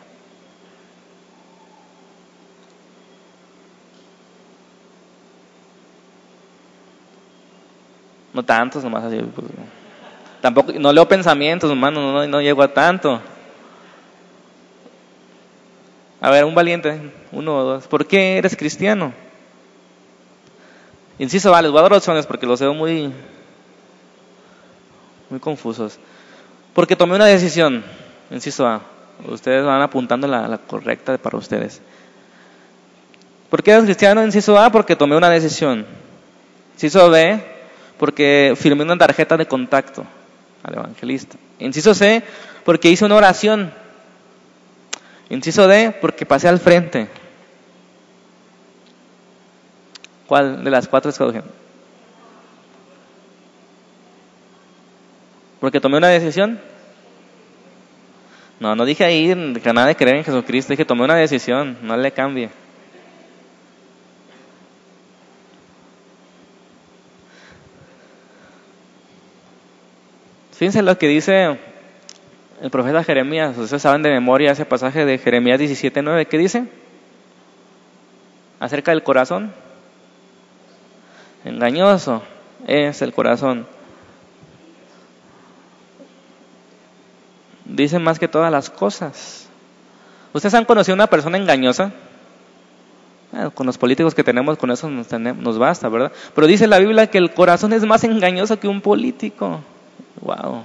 No 8.34 8.44
tantos, 8.44 8.84
nomás 8.84 9.04
así. 9.04 9.18
Pues, 9.18 9.48
tampoco, 10.42 10.72
no 10.74 10.94
leo 10.94 11.08
pensamientos, 11.08 11.70
hermano, 11.70 12.14
no, 12.14 12.28
no 12.28 12.42
llego 12.42 12.62
a 12.62 12.74
tanto. 12.74 13.22
A 16.20 16.30
ver, 16.30 16.46
un 16.46 16.54
valiente, 16.54 17.12
uno 17.32 17.58
o 17.58 17.64
dos. 17.64 17.88
¿Por 17.88 18.06
qué 18.06 18.38
eres 18.38 18.56
cristiano? 18.56 19.12
Inciso 21.18 21.52
vale, 21.52 21.68
les 21.68 21.72
voy 21.72 21.80
a 21.80 21.84
dar 21.84 21.94
opciones 21.94 22.26
porque 22.26 22.46
los 22.46 22.60
veo 22.60 22.74
muy, 22.74 23.12
muy 25.30 25.40
confusos. 25.40 26.00
Porque 26.74 26.96
tomé 26.96 27.16
una 27.16 27.26
decisión. 27.26 27.84
Inciso 28.30 28.68
A. 28.68 28.82
Ustedes 29.28 29.66
van 29.66 29.82
apuntando 29.82 30.28
la, 30.28 30.48
la 30.48 30.58
correcta 30.58 31.18
para 31.18 31.38
ustedes. 31.38 31.82
¿Por 33.50 33.62
qué 33.62 33.72
eres 33.72 33.84
cristiano? 33.84 34.24
Inciso 34.24 34.58
A, 34.58 34.72
porque 34.72 34.96
tomé 34.96 35.16
una 35.18 35.30
decisión. 35.30 35.86
Inciso 36.74 37.10
B, 37.10 37.40
porque 38.02 38.56
firmé 38.58 38.84
una 38.84 38.98
tarjeta 38.98 39.38
de 39.38 39.46
contacto 39.46 40.04
al 40.64 40.74
evangelista. 40.74 41.38
Inciso 41.60 41.94
C, 41.94 42.24
porque 42.66 42.90
hice 42.90 43.06
una 43.06 43.14
oración 43.14 43.72
Inciso 45.30 45.68
D, 45.68 45.96
porque 46.02 46.26
pasé 46.26 46.48
al 46.48 46.58
frente. 46.58 47.08
¿Cuál 50.26 50.64
de 50.64 50.72
las 50.72 50.88
cuatro 50.88 51.12
escogieron? 51.12 51.48
Porque 55.60 55.80
tomé 55.80 55.98
una 55.98 56.08
decisión. 56.08 56.60
No, 58.60 58.76
no 58.76 58.84
dije 58.84 59.06
ahí 59.06 59.28
que 59.62 59.74
nada 59.74 59.86
de 59.86 59.96
creer 59.96 60.16
en 60.16 60.24
Jesucristo, 60.24 60.74
dije 60.74 60.86
tomé 60.86 61.04
una 61.04 61.18
decisión, 61.18 61.78
no 61.84 61.96
le 61.96 62.12
cambie. 62.12 62.50
Fíjense 70.62 70.84
lo 70.84 70.96
que 70.96 71.08
dice 71.08 71.58
el 72.62 72.70
profeta 72.70 73.04
Jeremías, 73.04 73.58
ustedes 73.58 73.82
saben 73.82 74.04
de 74.04 74.12
memoria 74.12 74.52
ese 74.52 74.64
pasaje 74.64 75.06
de 75.06 75.18
Jeremías 75.18 75.60
17:9, 75.60 76.28
¿qué 76.28 76.38
dice? 76.38 76.68
Acerca 78.60 78.92
del 78.92 79.02
corazón. 79.02 79.52
Engañoso 81.46 82.22
es 82.68 83.02
el 83.02 83.12
corazón. 83.12 83.66
Dice 87.66 87.98
más 87.98 88.20
que 88.20 88.28
todas 88.28 88.52
las 88.52 88.70
cosas. 88.70 89.50
¿Ustedes 90.32 90.54
han 90.54 90.66
conocido 90.66 90.94
a 90.94 90.98
una 90.98 91.08
persona 91.08 91.40
engañosa? 91.40 91.92
con 93.56 93.66
los 93.66 93.80
políticos 93.80 94.14
que 94.14 94.24
tenemos, 94.24 94.60
con 94.60 94.70
eso 94.70 94.90
nos, 94.92 95.12
nos 95.12 95.58
basta, 95.58 95.90
¿verdad? 95.90 96.12
Pero 96.36 96.46
dice 96.46 96.68
la 96.68 96.78
Biblia 96.78 97.08
que 97.08 97.18
el 97.18 97.34
corazón 97.34 97.74
es 97.74 97.84
más 97.84 98.04
engañoso 98.04 98.60
que 98.60 98.68
un 98.68 98.82
político. 98.82 99.62
Wow. 100.22 100.64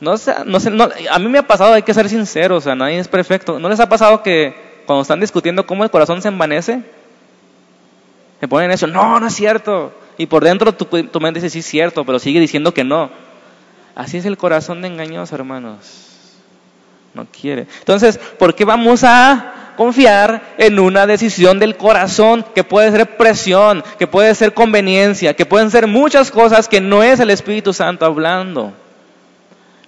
No 0.00 0.16
sé, 0.16 0.34
no 0.46 0.58
sé, 0.58 0.72
a 1.10 1.18
mí 1.18 1.28
me 1.28 1.38
ha 1.38 1.46
pasado, 1.46 1.74
hay 1.74 1.82
que 1.82 1.94
ser 1.94 2.08
sincero, 2.08 2.56
o 2.56 2.60
sea, 2.60 2.74
nadie 2.74 2.98
es 2.98 3.08
perfecto. 3.08 3.60
¿No 3.60 3.68
les 3.68 3.78
ha 3.78 3.88
pasado 3.88 4.22
que 4.22 4.82
cuando 4.84 5.02
están 5.02 5.20
discutiendo 5.20 5.64
cómo 5.64 5.84
el 5.84 5.90
corazón 5.90 6.20
se 6.20 6.28
envanece? 6.28 6.82
Se 8.40 8.48
ponen 8.48 8.72
eso, 8.72 8.88
no, 8.88 9.20
no 9.20 9.26
es 9.26 9.34
cierto. 9.34 9.92
Y 10.18 10.26
por 10.26 10.42
dentro 10.42 10.74
tu, 10.74 10.84
tu 10.84 11.20
mente 11.20 11.38
dice, 11.38 11.50
sí 11.50 11.60
es 11.60 11.66
cierto, 11.66 12.04
pero 12.04 12.18
sigue 12.18 12.40
diciendo 12.40 12.74
que 12.74 12.82
no. 12.82 13.10
Así 13.94 14.16
es 14.16 14.24
el 14.24 14.36
corazón 14.36 14.82
de 14.82 14.88
engañoso, 14.88 15.34
hermanos. 15.34 16.08
No 17.14 17.26
quiere. 17.26 17.66
Entonces, 17.78 18.18
¿por 18.18 18.54
qué 18.54 18.64
vamos 18.64 19.04
a 19.04 19.61
confiar 19.76 20.54
en 20.58 20.78
una 20.78 21.06
decisión 21.06 21.58
del 21.58 21.76
corazón 21.76 22.44
que 22.54 22.64
puede 22.64 22.90
ser 22.90 23.16
presión, 23.16 23.82
que 23.98 24.06
puede 24.06 24.34
ser 24.34 24.54
conveniencia, 24.54 25.34
que 25.34 25.46
pueden 25.46 25.70
ser 25.70 25.86
muchas 25.86 26.30
cosas 26.30 26.68
que 26.68 26.80
no 26.80 27.02
es 27.02 27.20
el 27.20 27.30
Espíritu 27.30 27.72
Santo 27.72 28.04
hablando? 28.04 28.72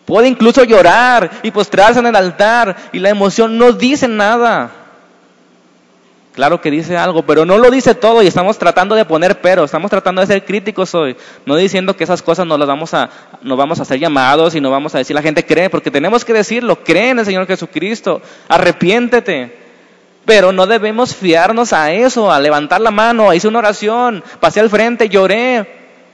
Puede 0.05 0.29
incluso 0.29 0.65
llorar 0.65 1.31
y 1.43 1.51
postrarse 1.51 1.99
en 1.99 2.07
el 2.07 2.17
altar 2.17 2.77
y 2.93 2.99
la 2.99 3.09
emoción 3.09 3.57
no 3.57 3.73
dice 3.73 4.07
nada. 4.07 4.71
Claro 6.35 6.61
que 6.61 6.71
dice 6.71 6.97
algo, 6.97 7.23
pero 7.23 7.45
no 7.45 7.59
lo 7.59 7.71
dice 7.71 7.95
todo 7.95 8.21
y 8.21 8.27
estamos 8.27 8.59
tratando 8.59 8.97
de 8.97 9.05
poner 9.05 9.41
pero, 9.41 9.63
estamos 9.63 9.89
tratando 9.89 10.21
de 10.21 10.27
ser 10.27 10.45
críticos 10.45 10.93
hoy, 10.93 11.17
no 11.47 11.55
diciendo 11.55 11.97
que 11.97 12.03
esas 12.03 12.23
cosas 12.23 12.45
no 12.45 12.59
las 12.59 12.67
vamos 12.67 12.93
a, 12.93 13.09
no 13.41 13.57
vamos 13.57 13.79
a 13.79 13.83
hacer 13.83 14.01
llamados 14.01 14.57
y 14.57 14.61
no 14.61 14.69
vamos 14.69 14.97
a 14.97 14.99
decir 14.99 15.15
la 15.15 15.23
gente 15.23 15.47
cree, 15.47 15.71
porque 15.71 15.93
tenemos 15.93 16.25
que 16.25 16.33
decirlo, 16.33 16.83
cree 16.83 17.11
en 17.11 17.21
el 17.21 17.25
Señor 17.25 17.47
Jesucristo, 17.47 18.21
arrepiéntete. 18.49 19.64
Pero 20.25 20.53
no 20.53 20.67
debemos 20.67 21.15
fiarnos 21.15 21.73
a 21.73 21.93
eso, 21.93 22.33
a 22.33 22.41
levantar 22.41 22.81
la 22.81 22.91
mano, 22.91 23.33
hice 23.35 23.49
una 23.49 23.59
oración, 23.59 24.25
pasé 24.41 24.61
al 24.61 24.71
frente, 24.71 25.09
lloré, 25.09 25.67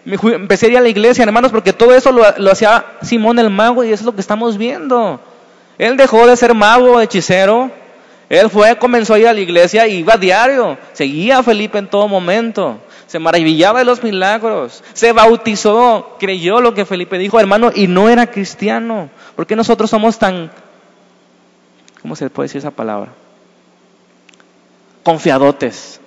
empecé 0.04 0.66
a 0.66 0.68
ir 0.70 0.78
a 0.78 0.80
la 0.80 0.88
iglesia, 0.88 1.22
hermanos, 1.22 1.52
porque 1.52 1.72
todo 1.72 1.94
eso 1.94 2.10
lo, 2.10 2.50
hacía 2.50 2.84
Simón 3.02 3.38
el 3.38 3.50
mago 3.50 3.84
y 3.84 3.92
eso 3.92 4.02
es 4.02 4.06
lo 4.06 4.14
que 4.14 4.20
estamos 4.20 4.56
viendo. 4.56 5.20
Él 5.78 5.96
dejó 5.96 6.26
de 6.26 6.36
ser 6.36 6.54
mago, 6.54 7.00
hechicero. 7.00 7.70
Él 8.28 8.48
fue, 8.48 8.76
comenzó 8.76 9.14
a 9.14 9.18
ir 9.18 9.28
a 9.28 9.32
la 9.32 9.40
iglesia 9.40 9.86
y 9.86 9.98
iba 9.98 10.14
a 10.14 10.18
diario. 10.18 10.78
Seguía 10.92 11.38
a 11.38 11.42
Felipe 11.42 11.78
en 11.78 11.88
todo 11.88 12.06
momento. 12.06 12.78
Se 13.06 13.18
maravillaba 13.18 13.80
de 13.80 13.84
los 13.84 14.02
milagros. 14.02 14.84
Se 14.92 15.12
bautizó. 15.12 16.16
Creyó 16.20 16.60
lo 16.60 16.74
que 16.74 16.84
Felipe 16.84 17.18
dijo, 17.18 17.40
hermano, 17.40 17.70
y 17.74 17.86
no 17.86 18.08
era 18.08 18.26
cristiano. 18.28 19.08
¿Por 19.34 19.46
qué 19.46 19.56
nosotros 19.56 19.90
somos 19.90 20.18
tan, 20.18 20.50
¿cómo 22.02 22.14
se 22.14 22.30
puede 22.30 22.48
decir 22.48 22.58
esa 22.58 22.70
palabra? 22.70 23.10
Confiadotes. 25.02 26.00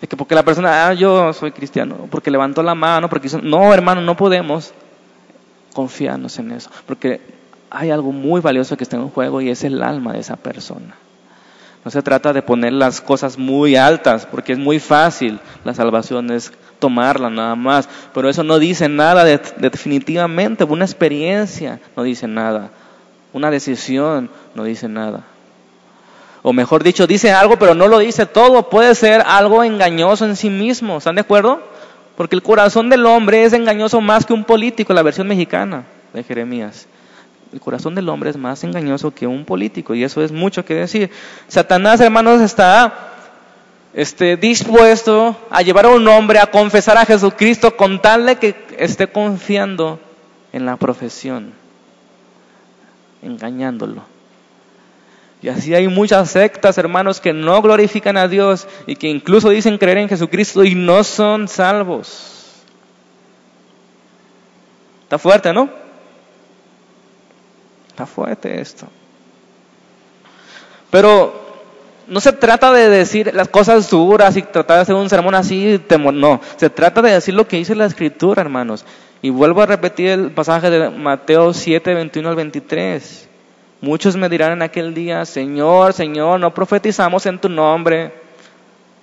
De 0.00 0.06
que 0.06 0.16
porque 0.16 0.34
la 0.34 0.44
persona, 0.44 0.88
ah, 0.88 0.92
yo 0.92 1.32
soy 1.32 1.52
cristiano, 1.52 2.08
porque 2.10 2.30
levantó 2.30 2.62
la 2.62 2.74
mano, 2.74 3.08
porque 3.08 3.28
hizo... 3.28 3.40
No, 3.40 3.72
hermano, 3.72 4.00
no 4.02 4.16
podemos 4.16 4.74
confiarnos 5.72 6.38
en 6.38 6.52
eso, 6.52 6.70
porque 6.86 7.20
hay 7.70 7.90
algo 7.90 8.12
muy 8.12 8.40
valioso 8.40 8.76
que 8.76 8.84
está 8.84 8.96
en 8.96 9.08
juego 9.08 9.40
y 9.40 9.50
es 9.50 9.64
el 9.64 9.82
alma 9.82 10.12
de 10.12 10.20
esa 10.20 10.36
persona. 10.36 10.94
No 11.84 11.90
se 11.90 12.02
trata 12.02 12.32
de 12.32 12.42
poner 12.42 12.72
las 12.72 13.00
cosas 13.00 13.38
muy 13.38 13.76
altas, 13.76 14.26
porque 14.26 14.52
es 14.52 14.58
muy 14.58 14.80
fácil, 14.80 15.38
la 15.64 15.72
salvación 15.72 16.30
es 16.30 16.52
tomarla 16.78 17.30
nada 17.30 17.54
más, 17.54 17.88
pero 18.12 18.28
eso 18.28 18.42
no 18.42 18.58
dice 18.58 18.88
nada 18.88 19.24
de, 19.24 19.40
definitivamente, 19.58 20.64
una 20.64 20.84
experiencia 20.84 21.80
no 21.96 22.02
dice 22.02 22.26
nada, 22.26 22.70
una 23.32 23.50
decisión 23.50 24.30
no 24.54 24.64
dice 24.64 24.88
nada 24.88 25.24
o 26.48 26.52
mejor 26.52 26.84
dicho, 26.84 27.08
dice 27.08 27.32
algo 27.32 27.58
pero 27.58 27.74
no 27.74 27.88
lo 27.88 27.98
dice 27.98 28.24
todo, 28.24 28.70
puede 28.70 28.94
ser 28.94 29.20
algo 29.26 29.64
engañoso 29.64 30.24
en 30.24 30.36
sí 30.36 30.48
mismo, 30.48 30.98
¿están 30.98 31.16
de 31.16 31.22
acuerdo? 31.22 31.60
Porque 32.16 32.36
el 32.36 32.42
corazón 32.44 32.88
del 32.88 33.04
hombre 33.04 33.42
es 33.42 33.52
engañoso 33.52 34.00
más 34.00 34.24
que 34.24 34.32
un 34.32 34.44
político, 34.44 34.94
la 34.94 35.02
versión 35.02 35.26
mexicana 35.26 35.86
de 36.12 36.22
Jeremías. 36.22 36.86
El 37.52 37.58
corazón 37.58 37.96
del 37.96 38.08
hombre 38.08 38.30
es 38.30 38.36
más 38.36 38.62
engañoso 38.62 39.12
que 39.12 39.26
un 39.26 39.44
político 39.44 39.92
y 39.96 40.04
eso 40.04 40.22
es 40.22 40.30
mucho 40.30 40.64
que 40.64 40.74
decir. 40.74 41.10
Satanás, 41.48 42.00
hermanos, 42.00 42.40
está 42.40 42.94
este, 43.92 44.36
dispuesto 44.36 45.36
a 45.50 45.62
llevar 45.62 45.86
a 45.86 45.88
un 45.88 46.06
hombre 46.06 46.38
a 46.38 46.46
confesar 46.46 46.96
a 46.96 47.06
Jesucristo 47.06 47.76
con 47.76 48.00
tal 48.00 48.24
de 48.24 48.36
que 48.36 48.54
esté 48.78 49.08
confiando 49.08 49.98
en 50.52 50.64
la 50.64 50.76
profesión, 50.76 51.54
engañándolo. 53.20 54.15
Y 55.46 55.48
así 55.48 55.72
hay 55.76 55.86
muchas 55.86 56.28
sectas, 56.32 56.76
hermanos, 56.76 57.20
que 57.20 57.32
no 57.32 57.62
glorifican 57.62 58.16
a 58.16 58.26
Dios 58.26 58.66
y 58.84 58.96
que 58.96 59.06
incluso 59.06 59.48
dicen 59.48 59.78
creer 59.78 59.98
en 59.98 60.08
Jesucristo 60.08 60.64
y 60.64 60.74
no 60.74 61.04
son 61.04 61.46
salvos. 61.46 62.64
Está 65.04 65.18
fuerte, 65.18 65.52
¿no? 65.52 65.70
Está 67.86 68.06
fuerte 68.06 68.60
esto. 68.60 68.88
Pero 70.90 71.62
no 72.08 72.18
se 72.18 72.32
trata 72.32 72.72
de 72.72 72.88
decir 72.88 73.32
las 73.32 73.46
cosas 73.46 73.88
duras 73.88 74.36
y 74.36 74.42
tratar 74.42 74.78
de 74.78 74.82
hacer 74.82 74.96
un 74.96 75.08
sermón 75.08 75.36
así, 75.36 75.80
no, 76.12 76.40
se 76.56 76.70
trata 76.70 77.02
de 77.02 77.12
decir 77.12 77.34
lo 77.34 77.46
que 77.46 77.58
dice 77.58 77.76
la 77.76 77.86
escritura, 77.86 78.42
hermanos. 78.42 78.84
Y 79.22 79.30
vuelvo 79.30 79.62
a 79.62 79.66
repetir 79.66 80.08
el 80.08 80.32
pasaje 80.32 80.70
de 80.70 80.90
Mateo 80.90 81.54
7, 81.54 81.94
21 81.94 82.30
al 82.30 82.34
23. 82.34 83.28
Muchos 83.80 84.16
me 84.16 84.28
dirán 84.28 84.52
en 84.52 84.62
aquel 84.62 84.94
día, 84.94 85.24
Señor, 85.26 85.92
Señor, 85.92 86.40
no 86.40 86.54
profetizamos 86.54 87.26
en 87.26 87.38
tu 87.38 87.48
nombre, 87.48 88.12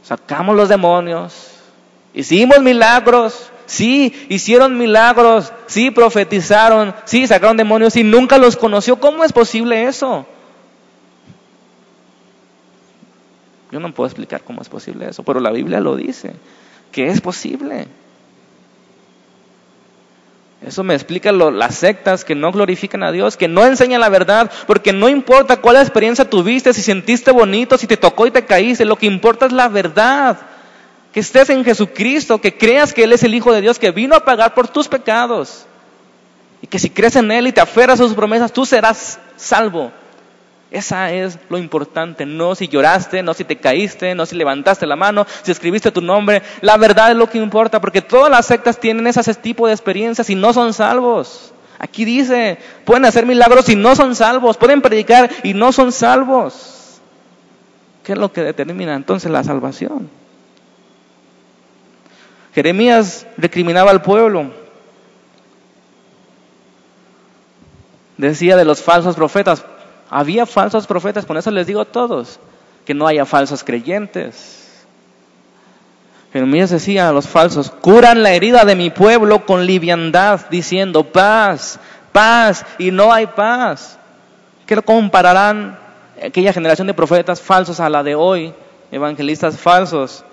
sacamos 0.02 0.56
los 0.56 0.68
demonios, 0.68 1.52
hicimos 2.14 2.60
milagros, 2.62 3.52
sí, 3.68 4.26
hicieron 4.30 4.78
milagros, 4.78 5.54
sí, 5.68 5.92
profetizaron, 5.92 6.96
sí, 7.06 7.28
sacaron 7.28 7.56
demonios 7.56 7.96
y 7.96 8.04
nunca 8.04 8.38
los 8.38 8.58
conoció. 8.58 9.00
¿Cómo 9.00 9.24
es 9.24 9.32
posible 9.32 9.86
eso? 9.86 10.26
Yo 13.72 13.80
no 13.80 13.92
puedo 13.94 14.08
explicar 14.08 14.44
cómo 14.44 14.62
es 14.62 14.70
posible 14.70 15.10
eso, 15.10 15.24
pero 15.24 15.40
la 15.40 15.52
Biblia 15.52 15.80
lo 15.80 15.96
dice, 15.96 16.34
que 16.92 17.08
es 17.08 17.22
posible. 17.22 17.88
Eso 20.66 20.84
me 20.84 20.94
explica 20.94 21.32
las 21.32 21.76
sectas 21.76 22.24
que 22.24 22.36
no 22.36 22.52
glorifican 22.52 23.04
a 23.04 23.12
Dios, 23.12 23.36
que 23.36 23.50
no 23.50 23.66
enseñan 23.66 24.00
la 24.00 24.10
verdad, 24.10 24.50
porque 24.66 24.94
no 24.94 25.10
importa 25.10 25.58
cuál 25.58 25.76
experiencia 25.76 26.30
tuviste, 26.30 26.74
si 26.74 26.82
sentiste 26.82 27.32
bonito, 27.32 27.78
si 27.78 27.86
te 27.86 27.98
tocó 27.98 28.28
y 28.28 28.32
te 28.32 28.46
caíste, 28.46 28.86
lo 28.86 28.96
que 28.96 29.06
importa 29.06 29.46
es 29.46 29.52
la 29.52 29.68
verdad. 29.68 30.38
Que 31.12 31.20
estés 31.20 31.50
en 31.50 31.66
Jesucristo, 31.66 32.40
que 32.40 32.58
creas 32.58 32.94
que 32.94 33.04
Él 33.04 33.12
es 33.12 33.24
el 33.24 33.36
Hijo 33.36 33.52
de 33.52 33.62
Dios, 33.62 33.78
que 33.78 33.92
vino 33.92 34.16
a 34.16 34.24
pagar 34.24 34.54
por 34.54 34.70
tus 34.70 34.88
pecados. 34.88 35.66
Y 36.62 36.68
que 36.68 36.80
si 36.80 36.90
crees 36.90 37.18
en 37.18 37.30
Él 37.30 37.48
y 37.48 37.52
te 37.52 37.62
aferras 37.62 38.00
a 38.00 38.04
sus 38.04 38.14
promesas, 38.14 38.54
tú 38.54 38.66
serás 38.66 39.20
salvo. 39.36 39.92
Esa 40.74 41.12
es 41.12 41.38
lo 41.50 41.60
importante, 41.60 42.26
no 42.26 42.56
si 42.56 42.68
lloraste, 42.68 43.22
no 43.22 43.36
si 43.36 43.44
te 43.44 43.58
caíste, 43.58 44.16
no 44.16 44.26
si 44.26 44.36
levantaste 44.36 44.88
la 44.88 44.96
mano, 44.96 45.28
si 45.44 45.52
escribiste 45.52 45.92
tu 45.92 46.02
nombre. 46.02 46.42
La 46.62 46.78
verdad 46.78 47.12
es 47.12 47.16
lo 47.16 47.30
que 47.30 47.38
importa, 47.38 47.80
porque 47.80 48.02
todas 48.02 48.32
las 48.32 48.48
sectas 48.48 48.80
tienen 48.80 49.06
ese 49.06 49.22
tipo 49.36 49.68
de 49.68 49.74
experiencias 49.74 50.32
y 50.32 50.36
no 50.36 50.52
son 50.52 50.74
salvos. 50.74 51.54
Aquí 51.78 52.06
dice, 52.06 52.58
pueden 52.86 53.06
hacer 53.06 53.28
milagros 53.28 53.70
y 53.70 53.76
no 53.76 53.96
son 53.96 54.16
salvos, 54.16 54.58
pueden 54.58 54.82
predicar 54.82 55.30
y 55.44 55.54
no 55.54 55.72
son 55.72 55.92
salvos. 55.92 57.00
¿Qué 58.04 58.14
es 58.14 58.18
lo 58.18 58.34
que 58.34 58.42
determina 58.42 58.96
entonces 58.96 59.30
la 59.30 59.44
salvación? 59.44 60.10
Jeremías 62.56 63.28
recriminaba 63.38 63.92
al 63.92 64.02
pueblo. 64.02 64.52
Decía 68.18 68.56
de 68.56 68.66
los 68.66 68.82
falsos 68.82 69.16
profetas, 69.16 69.64
había 70.14 70.46
falsos 70.46 70.86
profetas, 70.86 71.26
por 71.26 71.38
eso 71.38 71.50
les 71.50 71.66
digo 71.66 71.82
a 71.82 71.86
todos, 71.86 72.40
que 72.86 72.94
no 72.94 73.08
haya 73.08 73.26
falsos 73.26 73.64
creyentes. 73.64 74.86
Jeremías 76.32 76.70
decía 76.70 77.10
a 77.10 77.12
los 77.12 77.28
falsos, 77.28 77.72
curan 77.72 78.22
la 78.22 78.32
herida 78.32 78.64
de 78.64 78.76
mi 78.76 78.92
pueblo 78.92 79.48
con 79.48 79.66
liviandad, 79.66 80.42
diciendo 80.52 81.04
paz, 81.12 81.80
paz, 82.12 82.64
y 82.78 82.92
no 82.92 83.12
hay 83.12 83.26
paz. 83.26 83.98
¿Qué 84.68 84.80
compararán 84.84 85.80
aquella 86.24 86.54
generación 86.54 86.86
de 86.86 86.94
profetas 86.94 87.42
falsos 87.42 87.80
a 87.80 87.90
la 87.90 88.04
de 88.04 88.14
hoy, 88.14 88.54
evangelistas 88.92 89.58
falsos? 89.58 90.24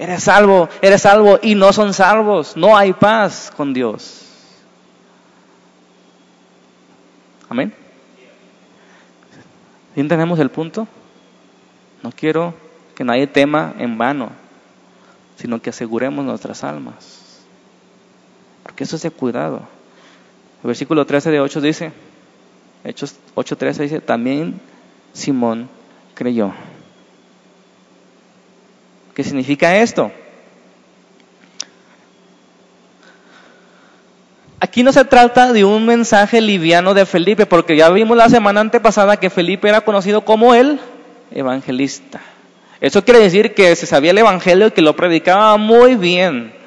Eres 0.00 0.24
salvo, 0.24 0.68
eres 0.82 1.02
salvo 1.02 1.38
y 1.40 1.54
no 1.54 1.72
son 1.72 1.94
salvos, 1.94 2.56
no 2.56 2.76
hay 2.76 2.92
paz 2.92 3.52
con 3.56 3.72
Dios. 3.72 4.26
Amén. 7.48 7.79
¿Sí 9.94 10.00
el 10.40 10.50
punto? 10.50 10.86
No 12.02 12.12
quiero 12.12 12.54
que 12.94 13.04
nadie 13.04 13.26
tema 13.26 13.74
en 13.78 13.98
vano, 13.98 14.30
sino 15.36 15.60
que 15.60 15.70
aseguremos 15.70 16.24
nuestras 16.24 16.64
almas. 16.64 17.44
Porque 18.62 18.84
eso 18.84 18.96
es 18.96 19.02
de 19.02 19.10
cuidado. 19.10 19.62
El 20.62 20.68
versículo 20.68 21.06
13 21.06 21.30
de 21.30 21.40
8 21.40 21.60
dice, 21.60 21.92
Hechos 22.84 23.16
8.13 23.34 23.78
dice, 23.78 24.00
también 24.00 24.60
Simón 25.12 25.68
creyó. 26.14 26.52
¿Qué 29.14 29.24
significa 29.24 29.76
esto? 29.76 30.12
Aquí 34.62 34.82
no 34.82 34.92
se 34.92 35.06
trata 35.06 35.54
de 35.54 35.64
un 35.64 35.86
mensaje 35.86 36.42
liviano 36.42 36.92
de 36.92 37.06
Felipe, 37.06 37.46
porque 37.46 37.76
ya 37.76 37.88
vimos 37.88 38.14
la 38.14 38.28
semana 38.28 38.60
antepasada 38.60 39.16
que 39.16 39.30
Felipe 39.30 39.70
era 39.70 39.80
conocido 39.80 40.20
como 40.20 40.54
el 40.54 40.78
evangelista. 41.30 42.20
Eso 42.78 43.02
quiere 43.02 43.20
decir 43.20 43.54
que 43.54 43.74
se 43.74 43.86
sabía 43.86 44.10
el 44.10 44.18
evangelio 44.18 44.66
y 44.66 44.70
que 44.72 44.82
lo 44.82 44.94
predicaba 44.94 45.56
muy 45.56 45.96
bien. 45.96 46.52